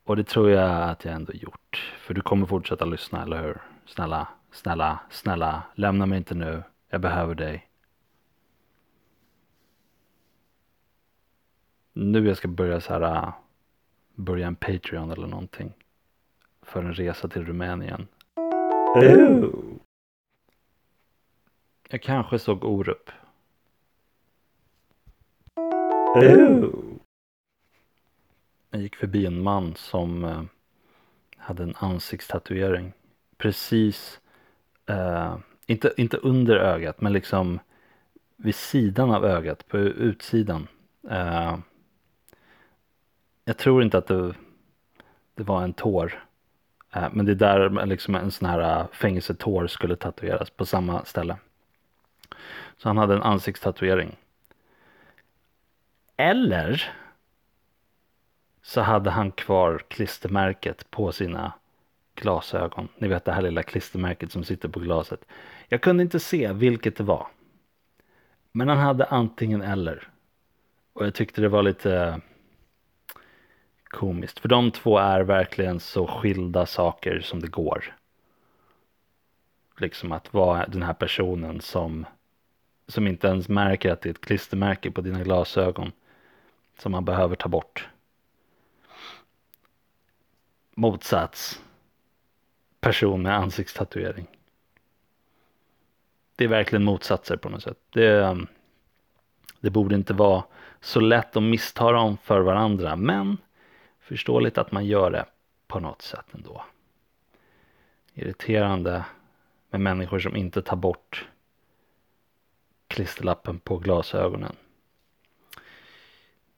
Och 0.04 0.16
det 0.16 0.24
tror 0.24 0.50
jag 0.50 0.90
att 0.90 1.04
jag 1.04 1.14
ändå 1.14 1.32
gjort. 1.32 1.94
För 1.98 2.14
du 2.14 2.20
kommer 2.20 2.46
fortsätta 2.46 2.84
lyssna, 2.84 3.22
eller 3.22 3.42
hur? 3.42 3.60
Snälla, 3.86 4.28
snälla, 4.52 5.00
snälla, 5.10 5.62
lämna 5.74 6.06
mig 6.06 6.18
inte 6.18 6.34
nu. 6.34 6.62
Jag 6.88 7.00
behöver 7.00 7.34
dig. 7.34 7.70
Nu 11.92 12.28
jag 12.28 12.36
ska 12.36 12.48
börja 12.48 12.80
så 12.80 12.92
här, 12.92 13.02
äh, 13.02 13.34
börja 14.14 14.46
en 14.46 14.56
Patreon 14.56 15.10
eller 15.10 15.26
någonting. 15.26 15.72
För 16.62 16.82
en 16.82 16.94
resa 16.94 17.28
till 17.28 17.44
Rumänien. 17.44 18.08
Oh. 18.94 19.50
Jag 21.88 22.02
kanske 22.02 22.38
såg 22.38 22.64
Orup. 22.64 23.10
Oh. 26.14 26.90
Jag 28.70 28.82
gick 28.82 28.96
förbi 28.96 29.26
en 29.26 29.42
man 29.42 29.74
som 29.74 30.24
eh, 30.24 30.42
hade 31.36 31.62
en 31.62 31.74
ansiktstatuering. 31.76 32.92
Precis, 33.36 34.20
eh, 34.90 35.36
inte, 35.66 35.92
inte 35.96 36.16
under 36.16 36.56
ögat 36.56 37.00
men 37.00 37.12
liksom 37.12 37.60
vid 38.36 38.54
sidan 38.54 39.10
av 39.10 39.24
ögat, 39.24 39.68
på 39.68 39.78
utsidan. 39.78 40.68
Eh, 41.10 41.58
jag 43.44 43.56
tror 43.56 43.82
inte 43.82 43.98
att 43.98 44.06
det, 44.06 44.34
det 45.34 45.42
var 45.42 45.62
en 45.62 45.72
tår. 45.72 46.24
Eh, 46.92 47.08
men 47.12 47.26
det 47.26 47.32
är 47.32 47.36
där 47.36 47.86
liksom 47.86 48.14
en 48.14 48.30
sån 48.30 48.48
här 48.48 48.80
eh, 48.80 48.86
fängelsetår 48.92 49.66
skulle 49.66 49.96
tatueras 49.96 50.50
på 50.50 50.66
samma 50.66 51.04
ställe. 51.04 51.36
Så 52.76 52.88
han 52.88 52.98
hade 52.98 53.14
en 53.14 53.22
ansiktstatuering. 53.22 54.16
Eller 56.16 56.92
så 58.62 58.80
hade 58.80 59.10
han 59.10 59.32
kvar 59.32 59.82
klistermärket 59.88 60.90
på 60.90 61.12
sina 61.12 61.52
glasögon. 62.20 62.88
Ni 62.98 63.08
vet 63.08 63.24
det 63.24 63.32
här 63.32 63.42
lilla 63.42 63.62
klistermärket 63.62 64.32
som 64.32 64.44
sitter 64.44 64.68
på 64.68 64.80
glaset. 64.80 65.24
Jag 65.68 65.80
kunde 65.80 66.02
inte 66.02 66.20
se 66.20 66.52
vilket 66.52 66.96
det 66.96 67.04
var. 67.04 67.26
Men 68.52 68.68
han 68.68 68.78
hade 68.78 69.04
antingen 69.04 69.62
eller. 69.62 70.08
Och 70.92 71.06
jag 71.06 71.14
tyckte 71.14 71.40
det 71.40 71.48
var 71.48 71.62
lite 71.62 71.94
eh, 71.94 72.16
komiskt. 73.84 74.38
För 74.38 74.48
de 74.48 74.70
två 74.70 74.98
är 74.98 75.20
verkligen 75.20 75.80
så 75.80 76.06
skilda 76.06 76.66
saker 76.66 77.20
som 77.20 77.40
det 77.40 77.48
går. 77.48 77.96
Liksom 79.78 80.12
att 80.12 80.34
vara 80.34 80.66
den 80.66 80.82
här 80.82 80.94
personen 80.94 81.60
som, 81.60 82.06
som 82.88 83.06
inte 83.06 83.28
ens 83.28 83.48
märker 83.48 83.92
att 83.92 84.00
det 84.00 84.08
är 84.08 84.10
ett 84.10 84.20
klistermärke 84.20 84.90
på 84.90 85.00
dina 85.00 85.22
glasögon 85.22 85.92
som 86.78 86.92
man 86.92 87.04
behöver 87.04 87.36
ta 87.36 87.48
bort. 87.48 87.88
Motsats 90.74 91.60
person 92.80 93.22
med 93.22 93.36
ansiktstatuering. 93.36 94.26
det 96.36 96.44
är 96.44 96.48
verkligen 96.48 96.84
motsatser 96.84 97.36
på 97.36 97.48
något 97.48 97.62
sätt. 97.62 97.78
Det, 97.90 98.46
det 99.60 99.70
borde 99.70 99.94
inte 99.94 100.14
vara 100.14 100.44
så 100.80 101.00
lätt 101.00 101.36
att 101.36 101.42
missta 101.42 101.92
dem 101.92 102.16
för 102.22 102.40
varandra, 102.40 102.96
men 102.96 103.36
förståeligt 104.00 104.58
att 104.58 104.72
man 104.72 104.86
gör 104.86 105.10
det 105.10 105.24
på 105.66 105.80
något 105.80 106.02
sätt 106.02 106.26
ändå. 106.32 106.64
Irriterande 108.14 109.04
med 109.70 109.80
människor 109.80 110.18
som 110.18 110.36
inte 110.36 110.62
tar 110.62 110.76
bort 110.76 111.28
klisterlappen 112.88 113.58
på 113.58 113.78
glasögonen. 113.78 114.56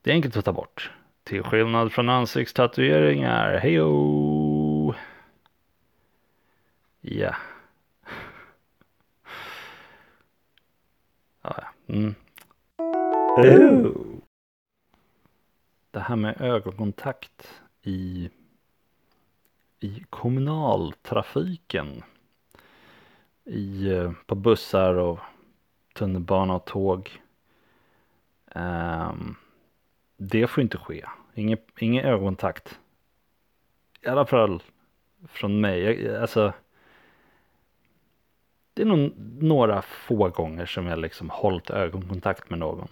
Det 0.02 0.10
är 0.10 0.14
enkelt 0.14 0.36
att 0.36 0.44
ta 0.44 0.52
bort. 0.52 0.90
Till 1.24 1.42
skillnad 1.42 1.92
från 1.92 2.08
ansiktstatueringar. 2.08 3.58
Hejo! 3.58 4.31
Ja. 7.04 7.37
Ja. 11.42 11.64
Mm. 11.87 12.14
Oh. 13.37 14.18
Det 15.90 16.00
här 16.00 16.16
med 16.16 16.40
ögonkontakt 16.40 17.62
i, 17.82 18.30
i 19.80 20.04
kommunaltrafiken. 20.11 22.02
I, 23.44 23.88
eh, 23.90 24.12
på 24.26 24.35
bussar 24.35 24.94
och 24.94 25.18
tunnelbana 25.94 26.54
och 26.54 26.64
tåg. 26.64 27.23
Um, 28.54 29.37
det 30.16 30.47
får 30.47 30.62
inte 30.62 30.78
ske. 30.78 31.04
Ingen, 31.35 31.59
ingen 31.78 32.04
ögonkontakt. 32.04 32.78
I 34.00 34.09
alla 34.09 34.26
fall 34.26 34.62
från 35.28 35.61
mig. 35.61 35.80
Jag, 35.80 36.23
alltså, 36.23 36.52
det 38.82 38.86
är 38.86 38.96
nog 38.96 39.12
några 39.42 39.82
få 39.82 40.28
gånger 40.28 40.66
som 40.66 40.86
jag 40.86 40.98
liksom 40.98 41.30
hållit 41.30 41.70
ögonkontakt 41.70 42.50
med 42.50 42.58
någon. 42.58 42.88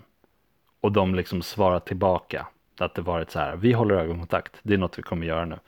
Och 0.81 0.93
de 0.93 1.15
liksom 1.15 1.43
svarar 1.43 1.81
tillbaka. 1.81 2.47
Att 2.79 2.95
det 2.95 3.03
varit 3.03 3.31
så 3.31 3.39
här, 3.39 3.57
vi 3.57 3.73
håller 3.73 3.95
ögonkontakt, 3.95 4.57
det 4.63 4.75
är 4.75 4.79
något 4.79 4.99
vi 4.99 5.03
kommer 5.03 5.27
göra 5.27 5.45
nu. 5.45 5.59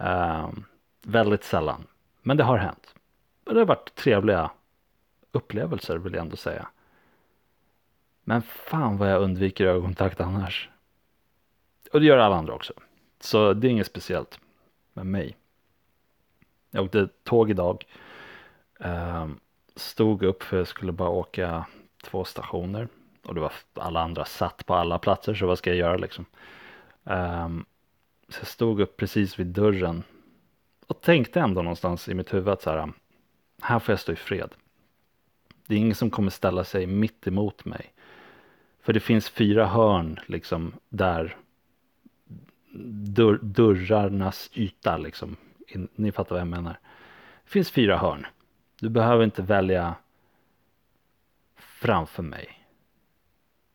Uh, 0.00 0.50
väldigt 1.02 1.44
sällan, 1.44 1.86
men 2.22 2.36
det 2.36 2.44
har 2.44 2.56
hänt. 2.56 2.94
Och 3.44 3.54
det 3.54 3.60
har 3.60 3.66
varit 3.66 3.94
trevliga 3.94 4.50
upplevelser 5.32 5.98
vill 5.98 6.14
jag 6.14 6.22
ändå 6.22 6.36
säga. 6.36 6.68
Men 8.24 8.42
fan 8.42 8.96
vad 8.96 9.12
jag 9.12 9.22
undviker 9.22 9.66
ögonkontakt 9.66 10.20
annars. 10.20 10.70
Och 11.92 12.00
det 12.00 12.06
gör 12.06 12.18
alla 12.18 12.36
andra 12.36 12.54
också. 12.54 12.72
Så 13.20 13.52
det 13.52 13.68
är 13.68 13.70
inget 13.70 13.86
speciellt 13.86 14.40
med 14.92 15.06
mig. 15.06 15.36
Jag 16.70 16.84
åkte 16.84 17.08
tåg 17.22 17.50
idag. 17.50 17.84
Um, 18.78 19.40
stod 19.76 20.22
upp 20.22 20.42
för 20.42 20.56
jag 20.56 20.68
skulle 20.68 20.92
bara 20.92 21.08
åka 21.08 21.66
två 22.02 22.24
stationer. 22.24 22.88
Och 23.24 23.34
det 23.34 23.40
var 23.40 23.52
alla 23.74 24.00
andra 24.00 24.24
satt 24.24 24.66
på 24.66 24.74
alla 24.74 24.98
platser 24.98 25.34
så 25.34 25.46
vad 25.46 25.58
ska 25.58 25.70
jag 25.70 25.78
göra 25.78 25.96
liksom. 25.96 26.24
Um, 27.04 27.64
så 28.28 28.40
jag 28.40 28.46
stod 28.46 28.80
upp 28.80 28.96
precis 28.96 29.38
vid 29.38 29.46
dörren. 29.46 30.02
Och 30.86 31.00
tänkte 31.00 31.40
ändå 31.40 31.62
någonstans 31.62 32.08
i 32.08 32.14
mitt 32.14 32.34
huvud 32.34 32.48
att 32.48 32.62
så 32.62 32.70
här. 32.70 32.92
Här 33.62 33.78
får 33.78 33.92
jag 33.92 34.00
stå 34.00 34.12
i 34.12 34.16
fred. 34.16 34.50
Det 35.66 35.74
är 35.74 35.78
ingen 35.78 35.94
som 35.94 36.10
kommer 36.10 36.30
ställa 36.30 36.64
sig 36.64 36.86
mitt 36.86 37.26
emot 37.26 37.64
mig. 37.64 37.92
För 38.82 38.92
det 38.92 39.00
finns 39.00 39.28
fyra 39.28 39.66
hörn 39.66 40.20
liksom 40.26 40.72
där 40.88 41.36
dörr, 43.14 43.38
dörrarnas 43.42 44.50
yta 44.54 44.96
liksom. 44.96 45.36
Ni 45.94 46.12
fattar 46.12 46.30
vad 46.30 46.40
jag 46.40 46.48
menar. 46.48 46.78
Det 47.44 47.50
finns 47.50 47.70
fyra 47.70 47.96
hörn. 47.96 48.26
Du 48.84 48.90
behöver 48.90 49.24
inte 49.24 49.42
välja 49.42 49.94
framför 51.56 52.22
mig. 52.22 52.66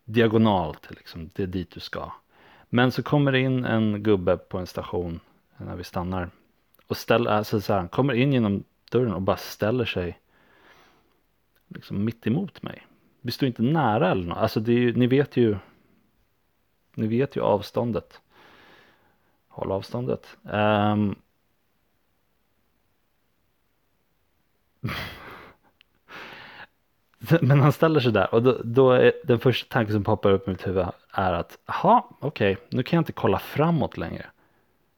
Diagonalt 0.05 0.89
liksom, 0.91 1.29
det 1.33 1.43
är 1.43 1.47
dit 1.47 1.71
du 1.71 1.79
ska. 1.79 2.11
Men 2.69 2.91
så 2.91 3.03
kommer 3.03 3.31
det 3.31 3.39
in 3.39 3.65
en 3.65 4.03
gubbe 4.03 4.37
på 4.37 4.57
en 4.57 4.67
station 4.67 5.19
när 5.57 5.75
vi 5.75 5.83
stannar. 5.83 6.29
Och 6.87 6.97
ställer, 6.97 7.31
alltså 7.31 7.61
så 7.61 7.73
här, 7.73 7.87
kommer 7.87 8.13
in 8.13 8.33
genom 8.33 8.63
dörren 8.91 9.13
och 9.13 9.21
bara 9.21 9.37
ställer 9.37 9.85
sig 9.85 10.19
liksom 11.67 12.05
mitt 12.05 12.27
emot 12.27 12.61
mig. 12.61 12.87
Vi 13.21 13.31
står 13.31 13.47
inte 13.47 13.61
nära 13.61 14.11
eller 14.11 14.27
något. 14.27 14.37
Alltså 14.37 14.59
det 14.59 14.71
är 14.71 14.79
ju, 14.79 14.95
ni 14.95 15.07
vet 15.07 15.37
ju 15.37 15.57
ni 16.93 17.07
vet 17.07 17.35
ju 17.35 17.41
avståndet. 17.41 18.21
Håll 19.47 19.71
avståndet. 19.71 20.37
Um, 20.41 21.15
Men 27.41 27.59
han 27.59 27.73
ställer 27.73 27.99
sig 27.99 28.11
där 28.11 28.33
och 28.33 28.43
då, 28.43 28.57
då, 28.63 28.91
är 28.91 29.13
den 29.23 29.39
första 29.39 29.73
tanken 29.73 29.93
som 29.93 30.03
poppar 30.03 30.31
upp 30.31 30.47
i 30.47 30.51
mitt 30.51 30.67
huvud 30.67 30.85
är 31.11 31.33
att 31.33 31.57
jaha, 31.65 32.03
okej, 32.19 32.53
okay, 32.53 32.65
nu 32.69 32.83
kan 32.83 32.97
jag 32.97 33.01
inte 33.01 33.11
kolla 33.11 33.39
framåt 33.39 33.97
längre. 33.97 34.25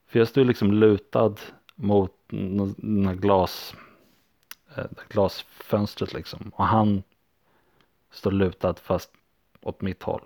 För 0.08 0.20
jag 0.20 0.28
står 0.28 0.44
liksom 0.44 0.74
lutad 0.74 1.36
mot 1.76 2.14
den 2.28 3.06
här 3.06 3.16
glas, 3.16 3.76
eh, 4.76 4.86
glasfönstret 5.10 6.14
liksom 6.14 6.52
och 6.56 6.66
han 6.66 7.04
står 8.12 8.32
lutad 8.32 8.74
fast 8.74 9.12
åt 9.62 9.82
mitt 9.82 10.04
håll. 10.04 10.22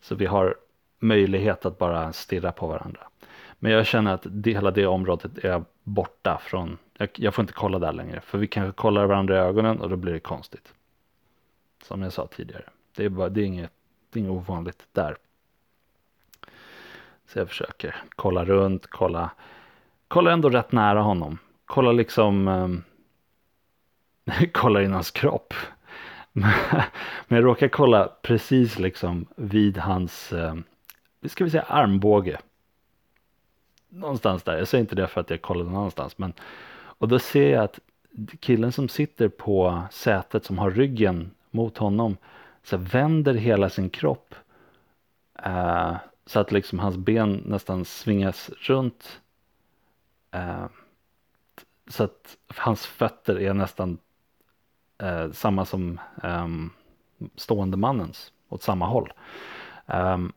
Så 0.00 0.14
vi 0.14 0.26
har 0.26 0.54
möjlighet 0.98 1.66
att 1.66 1.78
bara 1.78 2.12
stirra 2.12 2.52
på 2.52 2.66
varandra. 2.66 3.00
Men 3.58 3.72
jag 3.72 3.86
känner 3.86 4.14
att 4.14 4.26
det, 4.30 4.52
hela 4.52 4.70
det 4.70 4.86
området 4.86 5.44
är 5.44 5.64
borta 5.84 6.38
från, 6.42 6.78
jag, 6.98 7.08
jag, 7.14 7.34
får 7.34 7.42
inte 7.42 7.52
kolla 7.52 7.78
där 7.78 7.92
längre. 7.92 8.20
För 8.20 8.38
vi 8.38 8.46
kanske 8.46 8.76
kollar 8.76 9.06
varandra 9.06 9.36
i 9.36 9.38
ögonen 9.38 9.80
och 9.80 9.90
då 9.90 9.96
blir 9.96 10.12
det 10.12 10.20
konstigt. 10.20 10.74
Som 11.82 12.02
jag 12.02 12.12
sa 12.12 12.26
tidigare. 12.26 12.64
Det 12.96 13.04
är, 13.04 13.08
bara, 13.08 13.28
det 13.28 13.40
är, 13.40 13.44
inget, 13.44 13.72
det 14.10 14.18
är 14.18 14.20
inget 14.20 14.32
ovanligt 14.32 14.86
där. 14.92 15.16
Så 17.26 17.38
jag 17.38 17.48
försöker 17.48 17.96
kolla 18.08 18.44
runt, 18.44 18.86
kolla, 18.86 19.30
kolla 20.08 20.32
ändå 20.32 20.50
rätt 20.50 20.72
nära 20.72 21.00
honom. 21.00 21.38
Kolla 21.64 21.92
liksom, 21.92 22.48
eh, 22.48 24.44
kolla 24.52 24.82
in 24.82 24.92
hans 24.92 25.10
kropp. 25.10 25.54
Men 26.32 27.36
jag 27.36 27.44
råkar 27.44 27.68
kolla 27.68 28.08
precis 28.22 28.78
liksom 28.78 29.26
vid 29.36 29.78
hans, 29.78 30.32
eh, 30.32 30.54
ska 31.26 31.44
vi 31.44 31.50
säga 31.50 31.62
armbåge 31.62 32.38
någonstans 33.94 34.42
där. 34.42 34.58
Jag 34.58 34.68
säger 34.68 34.82
inte 34.82 34.94
det 34.94 35.06
för 35.06 35.20
att 35.20 35.30
jag 35.30 35.42
kollar 35.42 35.64
någon 35.64 35.76
annanstans. 35.76 36.18
Men, 36.18 36.32
och 36.72 37.08
då 37.08 37.18
ser 37.18 37.50
jag 37.50 37.64
att 37.64 37.78
killen 38.40 38.72
som 38.72 38.88
sitter 38.88 39.28
på 39.28 39.82
sätet 39.90 40.44
som 40.44 40.58
har 40.58 40.70
ryggen 40.70 41.30
mot 41.50 41.78
honom 41.78 42.16
så 42.62 42.76
vänder 42.76 43.34
hela 43.34 43.70
sin 43.70 43.90
kropp 43.90 44.34
eh, 45.42 45.96
så 46.26 46.40
att 46.40 46.52
liksom 46.52 46.78
hans 46.78 46.96
ben 46.96 47.42
nästan 47.46 47.84
svingas 47.84 48.50
runt. 48.56 49.20
Eh, 50.30 50.66
så 51.88 52.04
att 52.04 52.36
hans 52.46 52.86
fötter 52.86 53.40
är 53.40 53.54
nästan 53.54 53.98
eh, 54.98 55.30
samma 55.32 55.64
som 55.64 56.00
ehm, 56.22 56.70
stående 57.36 57.76
mannens 57.76 58.32
åt 58.48 58.62
samma 58.62 58.86
håll. 58.86 59.12
Ehm, 59.86 60.32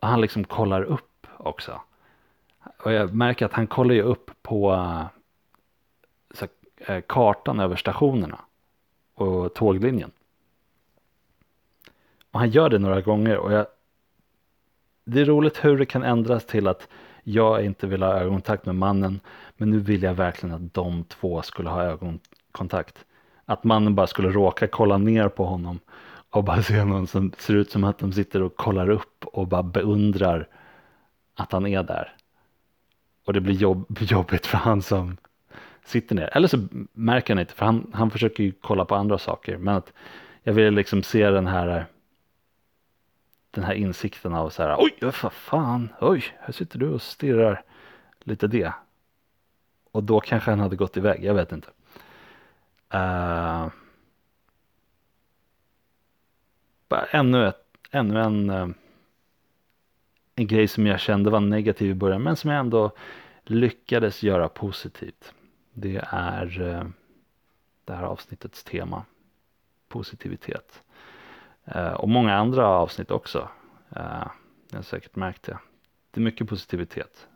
han 0.00 0.20
liksom 0.20 0.44
kollar 0.44 0.82
upp 0.82 1.26
också. 1.36 1.80
Och 2.84 2.92
jag 2.92 3.14
märker 3.14 3.46
att 3.46 3.52
han 3.52 3.66
kollar 3.66 3.94
ju 3.94 4.02
upp 4.02 4.30
på 4.42 4.72
eh, 4.72 5.06
så, 6.34 6.46
eh, 6.76 7.00
kartan 7.06 7.60
över 7.60 7.76
stationerna 7.76 8.38
och 9.14 9.54
tåglinjen. 9.54 10.10
Och 12.30 12.40
han 12.40 12.50
gör 12.50 12.68
det 12.68 12.78
några 12.78 13.00
gånger 13.00 13.36
och 13.36 13.52
jag, 13.52 13.66
det 15.04 15.20
är 15.20 15.24
roligt 15.24 15.64
hur 15.64 15.78
det 15.78 15.86
kan 15.86 16.02
ändras 16.02 16.46
till 16.46 16.68
att 16.68 16.88
jag 17.22 17.64
inte 17.64 17.86
vill 17.86 18.02
ha 18.02 18.12
ögonkontakt 18.12 18.66
med 18.66 18.74
mannen 18.74 19.20
men 19.56 19.70
nu 19.70 19.78
vill 19.78 20.02
jag 20.02 20.14
verkligen 20.14 20.54
att 20.54 20.74
de 20.74 21.04
två 21.04 21.42
skulle 21.42 21.70
ha 21.70 21.82
ögonkontakt. 21.82 23.04
Att 23.44 23.64
mannen 23.64 23.94
bara 23.94 24.06
skulle 24.06 24.28
råka 24.28 24.66
kolla 24.66 24.98
ner 24.98 25.28
på 25.28 25.44
honom 25.44 25.80
och 26.30 26.44
bara 26.44 26.62
se 26.62 26.84
någon 26.84 27.06
som 27.06 27.32
ser 27.38 27.54
ut 27.54 27.70
som 27.70 27.84
att 27.84 27.98
de 27.98 28.12
sitter 28.12 28.42
och 28.42 28.56
kollar 28.56 28.90
upp 28.90 29.24
och 29.24 29.48
bara 29.48 29.62
beundrar 29.62 30.48
att 31.34 31.52
han 31.52 31.66
är 31.66 31.82
där 31.82 32.16
och 33.24 33.32
det 33.32 33.40
blir 33.40 33.54
jobb, 33.54 33.98
jobbigt 34.00 34.46
för 34.46 34.58
han 34.58 34.82
som 34.82 35.16
sitter 35.84 36.14
ner. 36.14 36.30
Eller 36.36 36.48
så 36.48 36.66
märker 36.92 37.34
han 37.34 37.40
inte 37.40 37.54
för 37.54 37.66
han, 37.66 37.90
han 37.94 38.10
försöker 38.10 38.44
ju 38.44 38.52
kolla 38.52 38.84
på 38.84 38.94
andra 38.94 39.18
saker. 39.18 39.56
Men 39.56 39.74
att 39.74 39.92
jag 40.42 40.52
vill 40.52 40.74
liksom 40.74 41.02
se 41.02 41.30
den 41.30 41.46
här 41.46 41.86
den 43.50 43.64
här 43.64 43.74
insikten 43.74 44.34
av 44.34 44.50
så 44.50 44.62
här 44.62 44.76
oj 44.78 44.94
vad 45.00 45.32
fan 45.32 45.88
oj 46.00 46.24
här 46.40 46.52
sitter 46.52 46.78
du 46.78 46.88
och 46.88 47.02
stirrar 47.02 47.62
lite 48.20 48.46
det. 48.46 48.72
Och 49.92 50.04
då 50.04 50.20
kanske 50.20 50.50
han 50.50 50.60
hade 50.60 50.76
gått 50.76 50.96
iväg, 50.96 51.24
jag 51.24 51.34
vet 51.34 51.52
inte. 51.52 51.68
Uh, 52.94 53.68
bara 56.88 57.04
ännu, 57.10 57.48
ett, 57.48 57.64
ännu 57.90 58.20
en 58.20 58.50
uh, 58.50 58.68
en 60.34 60.46
grej 60.46 60.68
som 60.68 60.86
jag 60.86 61.00
kände 61.00 61.30
var 61.30 61.40
negativ 61.40 61.90
i 61.90 61.94
början 61.94 62.22
men 62.22 62.36
som 62.36 62.50
jag 62.50 62.60
ändå 62.60 62.90
lyckades 63.44 64.22
göra 64.22 64.48
positivt. 64.48 65.34
Det 65.72 66.04
är 66.10 66.62
eh, 66.62 66.84
det 67.84 67.92
här 67.92 68.02
avsnittets 68.02 68.64
tema. 68.64 69.04
positivitet. 69.88 70.82
Eh, 71.64 71.92
och 71.92 72.08
många 72.08 72.36
andra 72.36 72.66
avsnitt 72.66 73.10
också. 73.10 73.48
Eh, 73.96 74.26
jag 74.70 74.78
har 74.78 74.82
säkert 74.82 75.16
märkt 75.16 75.42
det. 75.42 75.58
Det 76.10 76.20
är 76.20 76.22
mycket 76.22 76.48
positivitet. 76.48 77.28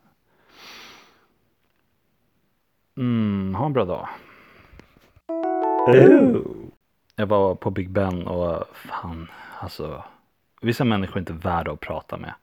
Mm, 2.96 3.54
ha 3.54 3.66
en 3.66 3.72
bra 3.72 3.84
dag. 3.84 4.08
Jag 7.16 7.26
var 7.26 7.54
på 7.54 7.70
Big 7.70 7.90
Ben 7.90 8.26
och 8.26 8.76
fan, 8.76 9.30
alltså. 9.58 10.04
Vissa 10.60 10.84
människor 10.84 11.16
är 11.16 11.20
inte 11.20 11.32
värda 11.32 11.72
att 11.72 11.80
prata 11.80 12.16
med. 12.16 12.34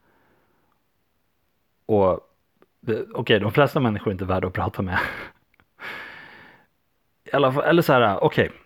Och 1.86 2.10
eh, 2.12 2.18
okej, 2.88 3.06
okay, 3.14 3.40
de 3.40 3.52
flesta 3.52 3.80
människor 3.80 4.08
är 4.08 4.12
inte 4.12 4.26
värda 4.26 4.48
att 4.48 4.54
prata 4.54 4.82
med. 4.82 5.00
Eller, 7.26 7.64
eller 7.64 7.82
så 7.82 7.94
här, 7.94 8.24
okej. 8.24 8.46
Okay. 8.48 8.60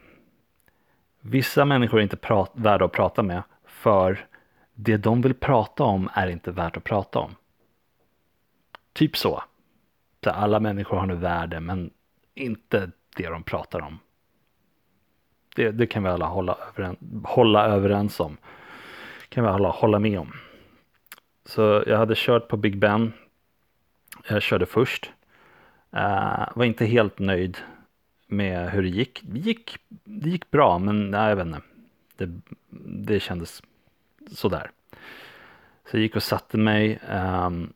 Vissa 1.22 1.66
människor 1.66 2.00
är 2.00 2.04
inte 2.04 2.18
prat, 2.18 2.52
värda 2.54 2.86
att 2.86 2.92
prata 2.92 3.24
med 3.24 3.44
för 3.66 4.26
det 4.74 4.98
de 4.98 5.22
vill 5.22 5.34
prata 5.34 5.84
om 5.84 6.10
är 6.14 6.28
inte 6.28 6.52
värt 6.52 6.78
att 6.78 6.84
prata 6.84 7.20
om. 7.20 7.36
Typ 8.94 9.18
så. 9.18 9.44
så 10.24 10.30
alla 10.30 10.60
människor 10.60 10.98
har 10.98 11.06
nu 11.06 11.16
värde 11.16 11.60
men 11.60 11.92
inte 12.34 12.92
det 13.16 13.30
de 13.30 13.44
pratar 13.44 13.82
om. 13.82 14.00
Det, 15.56 15.72
det 15.72 15.88
kan 15.88 16.04
vi 16.04 16.10
alla 16.10 16.26
hålla, 16.26 16.58
överens, 16.70 16.98
hålla 17.24 17.66
överens 17.66 18.20
om. 18.20 18.38
kan 19.30 19.44
vi 19.44 19.50
alla 19.50 19.70
hålla 19.70 20.00
med 20.00 20.20
om. 20.20 20.34
Så 21.50 21.84
jag 21.88 21.98
hade 21.98 22.14
kört 22.18 22.48
på 22.48 22.58
Big 22.58 22.78
Ben. 22.78 23.14
Jag 24.28 24.42
körde 24.42 24.66
först. 24.66 25.12
Uh, 25.94 26.48
var 26.56 26.64
inte 26.66 26.86
helt 26.86 27.20
nöjd 27.20 27.58
med 28.28 28.70
hur 28.70 28.82
det 28.84 28.90
gick. 28.90 29.22
Det 29.24 29.40
gick, 29.40 29.78
det 30.04 30.30
gick 30.30 30.52
bra 30.52 30.80
men 30.80 31.12
nej, 31.12 31.30
jag 31.30 31.36
vet 31.36 31.46
inte. 31.46 31.62
Det, 32.18 32.30
det 33.06 33.20
kändes 33.20 33.64
sådär. 34.32 34.72
Så 35.86 35.98
jag 35.98 36.02
gick 36.02 36.16
och 36.16 36.24
satte 36.24 36.58
mig. 36.58 37.00
Um, 37.10 37.74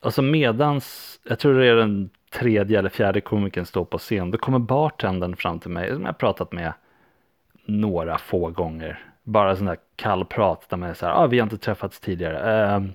alltså 0.00 0.22
medans, 0.22 1.18
jag 1.24 1.38
tror 1.38 1.54
det 1.54 1.66
är 1.66 1.76
den 1.76 2.10
tredje 2.30 2.78
eller 2.78 2.90
fjärde 2.90 3.20
komikern 3.20 3.66
står 3.66 3.84
på 3.84 3.98
scen, 3.98 4.30
då 4.30 4.38
kommer 4.38 4.58
bartendern 4.58 5.36
fram 5.36 5.58
till 5.58 5.70
mig, 5.70 5.94
som 5.94 6.04
jag 6.04 6.18
pratat 6.18 6.52
med 6.52 6.72
några 7.64 8.18
få 8.18 8.50
gånger. 8.50 9.11
Bara 9.22 9.56
sån 9.56 9.66
där 9.66 9.76
kallprat 9.96 10.68
där 10.68 10.76
man 10.76 10.90
är 10.90 10.94
så 10.94 11.06
här, 11.06 11.12
ah, 11.12 11.26
vi 11.26 11.38
har 11.38 11.46
inte 11.46 11.58
träffats 11.58 12.00
tidigare. 12.00 12.76
Uh, 12.76 12.86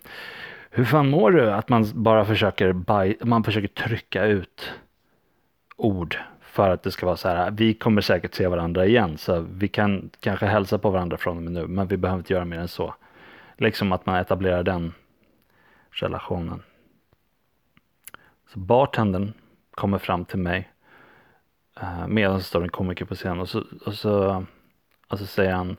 hur 0.69 0.85
fan 0.85 1.09
mår 1.09 1.31
du? 1.31 1.51
Att 1.51 1.69
man 1.69 1.85
bara 1.93 2.25
försöker, 2.25 2.73
baj, 2.73 3.17
man 3.21 3.43
försöker 3.43 3.67
trycka 3.67 4.25
ut 4.25 4.73
ord 5.75 6.17
för 6.41 6.69
att 6.69 6.83
det 6.83 6.91
ska 6.91 7.05
vara 7.05 7.17
så 7.17 7.27
här, 7.27 7.51
vi 7.51 7.73
kommer 7.73 8.01
säkert 8.01 8.35
se 8.35 8.47
varandra 8.47 8.85
igen, 8.85 9.17
så 9.17 9.39
vi 9.39 9.67
kan 9.67 10.09
kanske 10.19 10.45
hälsa 10.45 10.77
på 10.77 10.89
varandra 10.89 11.17
från 11.17 11.37
och 11.37 11.43
med 11.43 11.51
nu, 11.51 11.67
men 11.67 11.87
vi 11.87 11.97
behöver 11.97 12.19
inte 12.19 12.33
göra 12.33 12.45
mer 12.45 12.57
än 12.57 12.67
så. 12.67 12.95
Liksom 13.57 13.91
att 13.91 14.05
man 14.05 14.15
etablerar 14.15 14.63
den 14.63 14.93
relationen. 15.91 16.63
Så 18.53 18.59
bartendern 18.59 19.33
kommer 19.71 19.97
fram 19.97 20.25
till 20.25 20.39
mig 20.39 20.71
eh, 21.81 22.07
medan 22.07 22.37
det 22.37 22.43
står 22.43 22.63
en 22.63 22.69
komiker 22.69 23.05
på 23.05 23.15
scenen, 23.15 23.39
och 23.39 23.49
så, 23.49 23.63
och 23.85 23.93
så, 23.93 24.45
och 25.07 25.19
så 25.19 25.25
säger 25.25 25.53
han, 25.53 25.77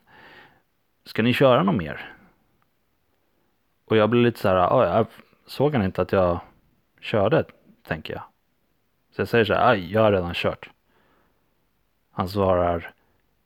ska 1.09 1.23
ni 1.23 1.33
köra 1.33 1.63
något 1.63 1.75
mer? 1.75 2.15
Och 3.85 3.97
jag 3.97 4.11
blir 4.11 4.23
lite 4.23 4.41
så 4.41 4.49
här, 4.49 4.69
oh, 4.69 4.85
jag 4.85 5.07
såg 5.47 5.75
han 5.75 5.85
inte 5.85 6.03
att 6.03 6.13
jag 6.13 6.41
körde, 7.01 7.45
tänker 7.87 8.15
jag. 8.15 8.23
Så 9.11 9.21
jag 9.21 9.29
säger 9.29 9.45
så 9.45 9.55
här, 9.55 9.73
ah, 9.73 9.75
jag 9.75 10.03
har 10.03 10.13
redan 10.13 10.35
kört. 10.35 10.71
Han 12.11 12.29
svarar, 12.29 12.93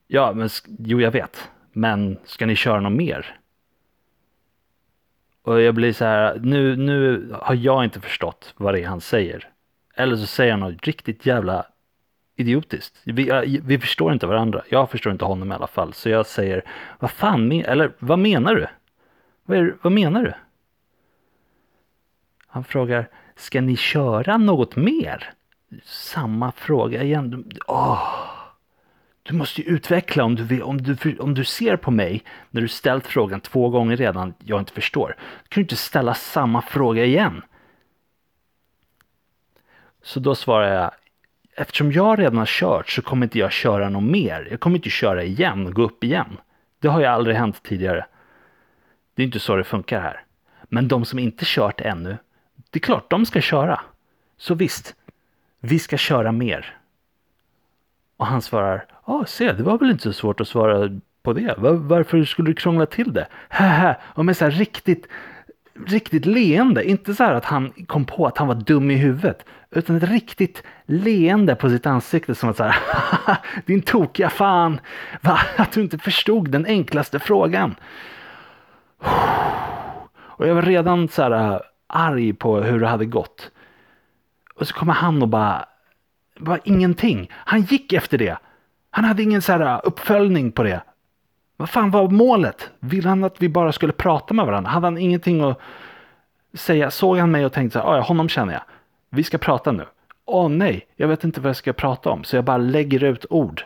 ja 0.07 0.33
men 0.33 0.48
jo 0.79 1.01
jag 1.01 1.11
vet, 1.11 1.51
men 1.72 2.18
ska 2.25 2.46
ni 2.46 2.57
köra 2.57 2.81
något 2.81 2.92
mer? 2.92 3.38
Och 5.42 5.61
jag 5.61 5.75
blir 5.75 5.92
så 5.92 6.05
här, 6.05 6.38
nu, 6.38 6.77
nu 6.77 7.31
har 7.42 7.55
jag 7.55 7.85
inte 7.85 8.01
förstått 8.01 8.55
vad 8.57 8.75
det 8.75 8.81
är 8.83 8.87
han 8.87 9.01
säger. 9.01 9.48
Eller 9.94 10.16
så 10.16 10.27
säger 10.27 10.51
han 10.51 10.61
något 10.61 10.87
riktigt 10.87 11.27
jävla 11.27 11.66
idiotiskt. 12.37 13.01
Vi, 13.05 13.61
vi 13.64 13.79
förstår 13.79 14.12
inte 14.12 14.27
varandra. 14.27 14.62
Jag 14.68 14.90
förstår 14.90 15.12
inte 15.12 15.25
honom 15.25 15.53
i 15.53 15.55
alla 15.55 15.66
fall. 15.66 15.92
Så 15.92 16.09
jag 16.09 16.27
säger, 16.27 16.62
vad 16.99 17.11
fan, 17.11 17.53
eller 17.53 17.92
vad 17.99 18.18
menar 18.18 18.55
du? 18.55 18.66
Vad, 19.45 19.59
är, 19.59 19.77
vad 19.83 19.92
menar 19.92 20.23
du? 20.23 20.35
Han 22.47 22.64
frågar, 22.64 23.09
ska 23.37 23.61
ni 23.61 23.77
köra 23.77 24.37
något 24.37 24.77
mer? 24.77 25.33
Samma 25.85 26.53
fråga 26.53 27.03
igen. 27.03 27.51
Åh. 27.66 28.33
Du 29.23 29.35
måste 29.35 29.61
ju 29.61 29.66
utveckla 29.66 30.25
om 30.25 30.35
du, 30.35 30.62
om, 30.62 30.83
du, 30.83 31.18
om 31.18 31.35
du 31.35 31.45
ser 31.45 31.77
på 31.77 31.90
mig 31.90 32.23
när 32.51 32.61
du 32.61 32.68
ställt 32.68 33.07
frågan 33.07 33.40
två 33.40 33.68
gånger 33.68 33.97
redan 33.97 34.35
jag 34.38 34.61
inte 34.61 34.73
förstår. 34.73 35.16
Du 35.42 35.49
kan 35.49 35.61
du 35.61 35.61
inte 35.61 35.77
ställa 35.77 36.14
samma 36.14 36.62
fråga 36.62 37.05
igen. 37.05 37.42
Så 40.03 40.21
då 40.21 40.35
svarar 40.35 40.75
jag, 40.75 40.90
eftersom 41.57 41.93
jag 41.93 42.19
redan 42.19 42.38
har 42.38 42.47
kört 42.47 42.91
så 42.91 43.03
kommer 43.03 43.27
inte 43.27 43.38
jag 43.38 43.53
köra 43.53 43.88
något 43.88 44.11
mer. 44.11 44.49
Jag 44.51 44.61
kommer 44.61 44.77
inte 44.77 44.91
köra 44.91 45.23
igen 45.23 45.67
och 45.67 45.73
gå 45.73 45.83
upp 45.83 46.05
igen. 46.05 46.38
Det 46.79 46.88
har 46.88 47.01
ju 47.01 47.07
aldrig 47.07 47.37
hänt 47.37 47.62
tidigare. 47.62 48.07
Det 49.15 49.23
är 49.23 49.27
inte 49.27 49.41
så 49.41 49.57
det 49.57 49.65
funkar 49.65 50.01
här. 50.01 50.25
Men 50.62 50.88
de 50.88 51.05
som 51.05 51.19
inte 51.19 51.45
kört 51.47 51.81
ännu, 51.81 52.17
det 52.71 52.79
är 52.79 52.81
klart 52.81 53.11
de 53.11 53.27
ska 53.27 53.41
köra. 53.41 53.81
Så 54.37 54.55
visst, 54.55 54.95
vi 55.61 55.79
ska 55.79 55.97
köra 55.97 56.33
mer. 56.33 56.77
Och 58.17 58.27
han 58.27 58.43
svarar, 58.43 58.87
ja 59.07 59.25
se, 59.27 59.53
det 59.53 59.62
var 59.62 59.79
väl 59.79 59.91
inte 59.91 60.03
så 60.03 60.12
svårt 60.12 60.41
att 60.41 60.49
svara 60.49 61.01
på 61.23 61.33
det. 61.33 61.55
Varför 61.59 62.25
skulle 62.25 62.51
du 62.51 62.55
krångla 62.55 62.87
till 62.87 63.12
det? 63.12 63.27
Haha, 63.49 63.95
jag 64.17 64.25
med 64.25 64.37
så 64.37 64.45
här 64.45 64.53
riktigt, 64.53 65.07
riktigt 65.87 66.27
leende. 66.27 66.85
Inte 66.85 67.15
så 67.15 67.25
här 67.25 67.35
att 67.35 67.45
han 67.45 67.73
kom 67.87 68.05
på 68.05 68.27
att 68.27 68.39
han 68.39 68.49
var 68.49 68.55
dum 68.55 68.91
i 68.91 68.95
huvudet. 68.95 69.45
Utan 69.71 69.97
ett 69.97 70.11
riktigt 70.11 70.63
leende 70.87 71.55
på 71.55 71.69
sitt 71.69 71.87
ansikte 71.87 72.35
som 72.35 72.51
att 72.51 72.57
så 72.57 72.65
här, 72.65 72.77
din 73.67 73.83
tokiga 73.83 74.31
fan. 74.31 74.81
Va? 75.21 75.39
Att 75.57 75.73
du 75.73 75.81
inte 75.81 75.99
förstod 75.99 76.51
den 76.51 76.67
enklaste 76.67 77.19
frågan. 77.19 77.75
Och 80.43 80.49
jag 80.49 80.55
var 80.55 80.63
redan 80.63 81.09
så 81.09 81.23
här 81.23 81.53
äh, 81.53 81.61
arg 81.87 82.33
på 82.33 82.61
hur 82.61 82.81
det 82.81 82.89
hade 82.89 83.07
gått. 83.07 83.51
Och 84.55 84.69
så 84.69 84.75
kommer 84.75 84.93
han 84.93 85.23
och 85.23 85.29
bara, 85.29 85.65
bara 86.39 86.59
ingenting. 86.65 87.31
Han 87.33 87.63
gick 87.63 87.93
efter 87.93 88.19
det. 88.19 88.37
Han 88.91 89.05
hade 89.05 89.23
ingen 89.23 89.43
så 89.43 89.53
här 89.53 89.61
äh, 89.61 89.81
uppföljning 89.85 90.53
på 90.53 90.63
det. 90.63 90.81
Vad 91.62 91.70
fan 91.70 91.90
var 91.90 92.11
målet? 92.11 92.70
Ville 92.81 93.09
han 93.09 93.25
att 93.25 93.42
vi 93.42 93.48
bara 93.48 93.72
skulle 93.72 93.92
prata 93.92 94.35
med 94.35 94.46
varandra? 94.46 94.70
Hade 94.70 94.87
han 94.87 94.98
ingenting 94.98 95.40
att 95.40 95.59
säga? 96.55 96.90
Såg 96.90 97.18
han 97.18 97.31
mig 97.31 97.44
och 97.44 97.53
tänkte 97.53 97.79
så 97.79 97.85
här, 97.85 97.92
ah, 97.92 97.96
ja 97.96 98.03
honom 98.03 98.29
känner 98.29 98.53
jag. 98.53 98.62
Vi 99.11 99.25
ska 99.25 99.38
prata 99.38 99.72
nu. 99.72 99.87
Åh 100.25 100.48
nej, 100.48 100.87
jag 100.96 101.09
vet 101.09 101.25
inte 101.25 101.40
vad 101.40 101.48
jag 101.48 101.57
ska 101.57 101.72
prata 101.72 102.11
om. 102.11 102.25
Så 102.25 102.37
jag 102.37 102.44
bara 102.44 102.57
lägger 102.57 103.05
ut 103.05 103.27
ord. 103.31 103.64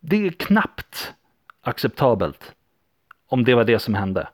Det 0.00 0.26
är 0.26 0.30
knappt 0.30 1.14
acceptabelt 1.60 2.54
om 3.28 3.44
det 3.44 3.54
var 3.54 3.64
det 3.64 3.78
som 3.78 3.94
hände. 3.94 4.28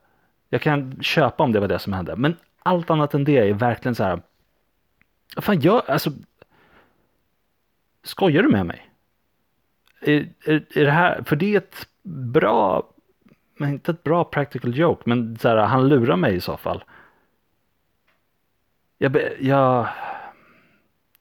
Jag 0.49 0.61
kan 0.61 1.01
köpa 1.01 1.43
om 1.43 1.51
det 1.51 1.59
var 1.59 1.67
det 1.67 1.79
som 1.79 1.93
hände. 1.93 2.15
Men 2.15 2.37
allt 2.63 2.89
annat 2.89 3.13
än 3.13 3.23
det 3.23 3.37
är 3.37 3.53
verkligen 3.53 3.95
så 3.95 4.03
här. 4.03 4.21
Vad 5.35 5.43
fan 5.43 5.59
gör, 5.59 5.83
alltså. 5.87 6.11
Skojar 8.03 8.43
du 8.43 8.49
med 8.49 8.65
mig? 8.65 8.92
Är, 10.05 10.29
är, 10.45 10.65
är 10.75 10.85
det 10.85 10.91
här, 10.91 11.23
för 11.25 11.35
det 11.35 11.53
är 11.53 11.57
ett 11.57 11.87
bra, 12.03 12.89
men 13.57 13.69
inte 13.69 13.91
ett 13.91 14.03
bra 14.03 14.23
practical 14.23 14.77
joke, 14.77 15.03
men 15.05 15.37
så 15.37 15.47
här, 15.47 15.57
han 15.57 15.89
lurar 15.89 16.15
mig 16.15 16.35
i 16.35 16.41
så 16.41 16.57
fall. 16.57 16.83
Jag, 18.97 19.17
jag 19.39 19.87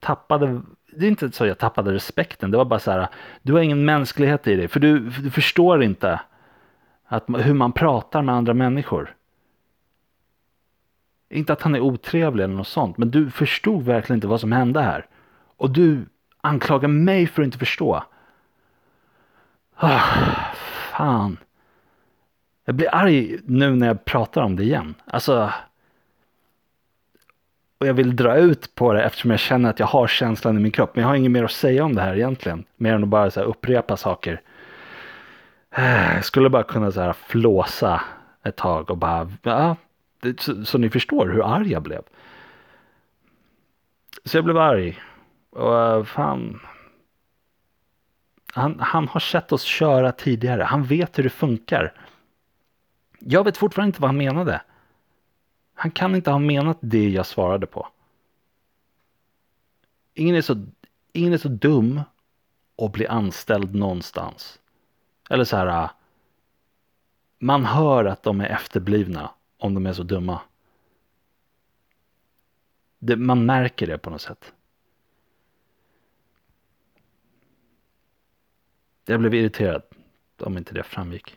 tappade, 0.00 0.62
det 0.92 1.06
är 1.06 1.10
inte 1.10 1.32
så 1.32 1.46
jag 1.46 1.58
tappade 1.58 1.92
respekten, 1.92 2.50
det 2.50 2.56
var 2.56 2.64
bara 2.64 2.80
så 2.80 2.90
här, 2.90 3.08
du 3.42 3.52
har 3.52 3.60
ingen 3.60 3.84
mänsklighet 3.84 4.46
i 4.46 4.56
dig, 4.56 4.68
för 4.68 4.80
du, 4.80 4.98
du 4.98 5.30
förstår 5.30 5.82
inte 5.82 6.20
att, 7.04 7.24
hur 7.28 7.54
man 7.54 7.72
pratar 7.72 8.22
med 8.22 8.34
andra 8.34 8.54
människor. 8.54 9.14
Inte 11.28 11.52
att 11.52 11.62
han 11.62 11.74
är 11.74 11.80
otrevlig 11.80 12.44
eller 12.44 12.54
något 12.54 12.68
sånt, 12.68 12.98
men 12.98 13.10
du 13.10 13.30
förstod 13.30 13.82
verkligen 13.82 14.16
inte 14.16 14.26
vad 14.26 14.40
som 14.40 14.52
hände 14.52 14.80
här. 14.80 15.06
Och 15.56 15.70
du 15.70 16.06
anklagar 16.40 16.88
mig 16.88 17.26
för 17.26 17.42
att 17.42 17.46
inte 17.46 17.58
förstå. 17.58 18.04
Ah, 19.84 20.00
fan. 20.92 21.36
Jag 22.64 22.74
blir 22.74 22.94
arg 22.94 23.38
nu 23.44 23.70
när 23.70 23.86
jag 23.86 24.04
pratar 24.04 24.42
om 24.42 24.56
det 24.56 24.62
igen. 24.62 24.94
Alltså. 25.04 25.52
Och 27.78 27.86
jag 27.86 27.94
vill 27.94 28.16
dra 28.16 28.36
ut 28.36 28.74
på 28.74 28.92
det 28.92 29.02
eftersom 29.02 29.30
jag 29.30 29.40
känner 29.40 29.70
att 29.70 29.78
jag 29.78 29.86
har 29.86 30.06
känslan 30.06 30.56
i 30.56 30.60
min 30.60 30.72
kropp. 30.72 30.90
Men 30.94 31.02
jag 31.02 31.08
har 31.08 31.16
inget 31.16 31.30
mer 31.30 31.44
att 31.44 31.52
säga 31.52 31.84
om 31.84 31.94
det 31.94 32.02
här 32.02 32.14
egentligen. 32.14 32.64
Mer 32.76 32.94
än 32.94 33.02
att 33.02 33.08
bara 33.08 33.30
så 33.30 33.40
upprepa 33.40 33.96
saker. 33.96 34.40
Eh, 35.70 36.14
jag 36.14 36.24
skulle 36.24 36.50
bara 36.50 36.62
kunna 36.62 36.92
så 36.92 37.00
här 37.00 37.12
flåsa 37.12 38.02
ett 38.42 38.56
tag 38.56 38.90
och 38.90 38.96
bara, 38.96 39.30
ja, 39.42 39.76
så, 40.38 40.64
så, 40.64 40.78
ni 40.78 40.90
förstår 40.90 41.28
hur 41.28 41.54
arg 41.54 41.72
jag 41.72 41.82
blev. 41.82 42.02
Så 44.24 44.36
jag 44.36 44.44
blev 44.44 44.58
arg. 44.58 45.00
Och 45.50 45.78
eh, 45.78 46.04
fan. 46.04 46.60
Han, 48.54 48.80
han 48.80 49.08
har 49.08 49.20
sett 49.20 49.52
oss 49.52 49.62
köra 49.62 50.12
tidigare. 50.12 50.62
Han 50.62 50.84
vet 50.84 51.18
hur 51.18 51.22
det 51.22 51.30
funkar. 51.30 51.92
Jag 53.18 53.44
vet 53.44 53.56
fortfarande 53.56 53.86
inte 53.86 54.00
vad 54.00 54.08
han 54.08 54.16
menade. 54.16 54.62
Han 55.74 55.90
kan 55.90 56.14
inte 56.14 56.30
ha 56.30 56.38
menat 56.38 56.78
det 56.80 57.08
jag 57.08 57.26
svarade 57.26 57.66
på. 57.66 57.88
Ingen 60.14 60.36
är 60.36 60.42
så, 60.42 60.66
ingen 61.12 61.32
är 61.32 61.38
så 61.38 61.48
dum 61.48 62.00
och 62.76 62.90
blir 62.90 63.10
anställd 63.10 63.74
någonstans. 63.74 64.60
Eller 65.30 65.44
så 65.44 65.56
här. 65.56 65.66
Äh, 65.66 65.90
man 67.38 67.64
hör 67.64 68.04
att 68.04 68.22
de 68.22 68.40
är 68.40 68.48
efterblivna 68.48 69.30
om 69.58 69.74
de 69.74 69.86
är 69.86 69.92
så 69.92 70.02
dumma. 70.02 70.40
Det, 72.98 73.16
man 73.16 73.46
märker 73.46 73.86
det 73.86 73.98
på 73.98 74.10
något 74.10 74.22
sätt. 74.22 74.52
Jag 79.06 79.20
blev 79.20 79.34
irriterad 79.34 79.82
om 80.38 80.58
inte 80.58 80.74
det 80.74 80.82
framgick. 80.82 81.36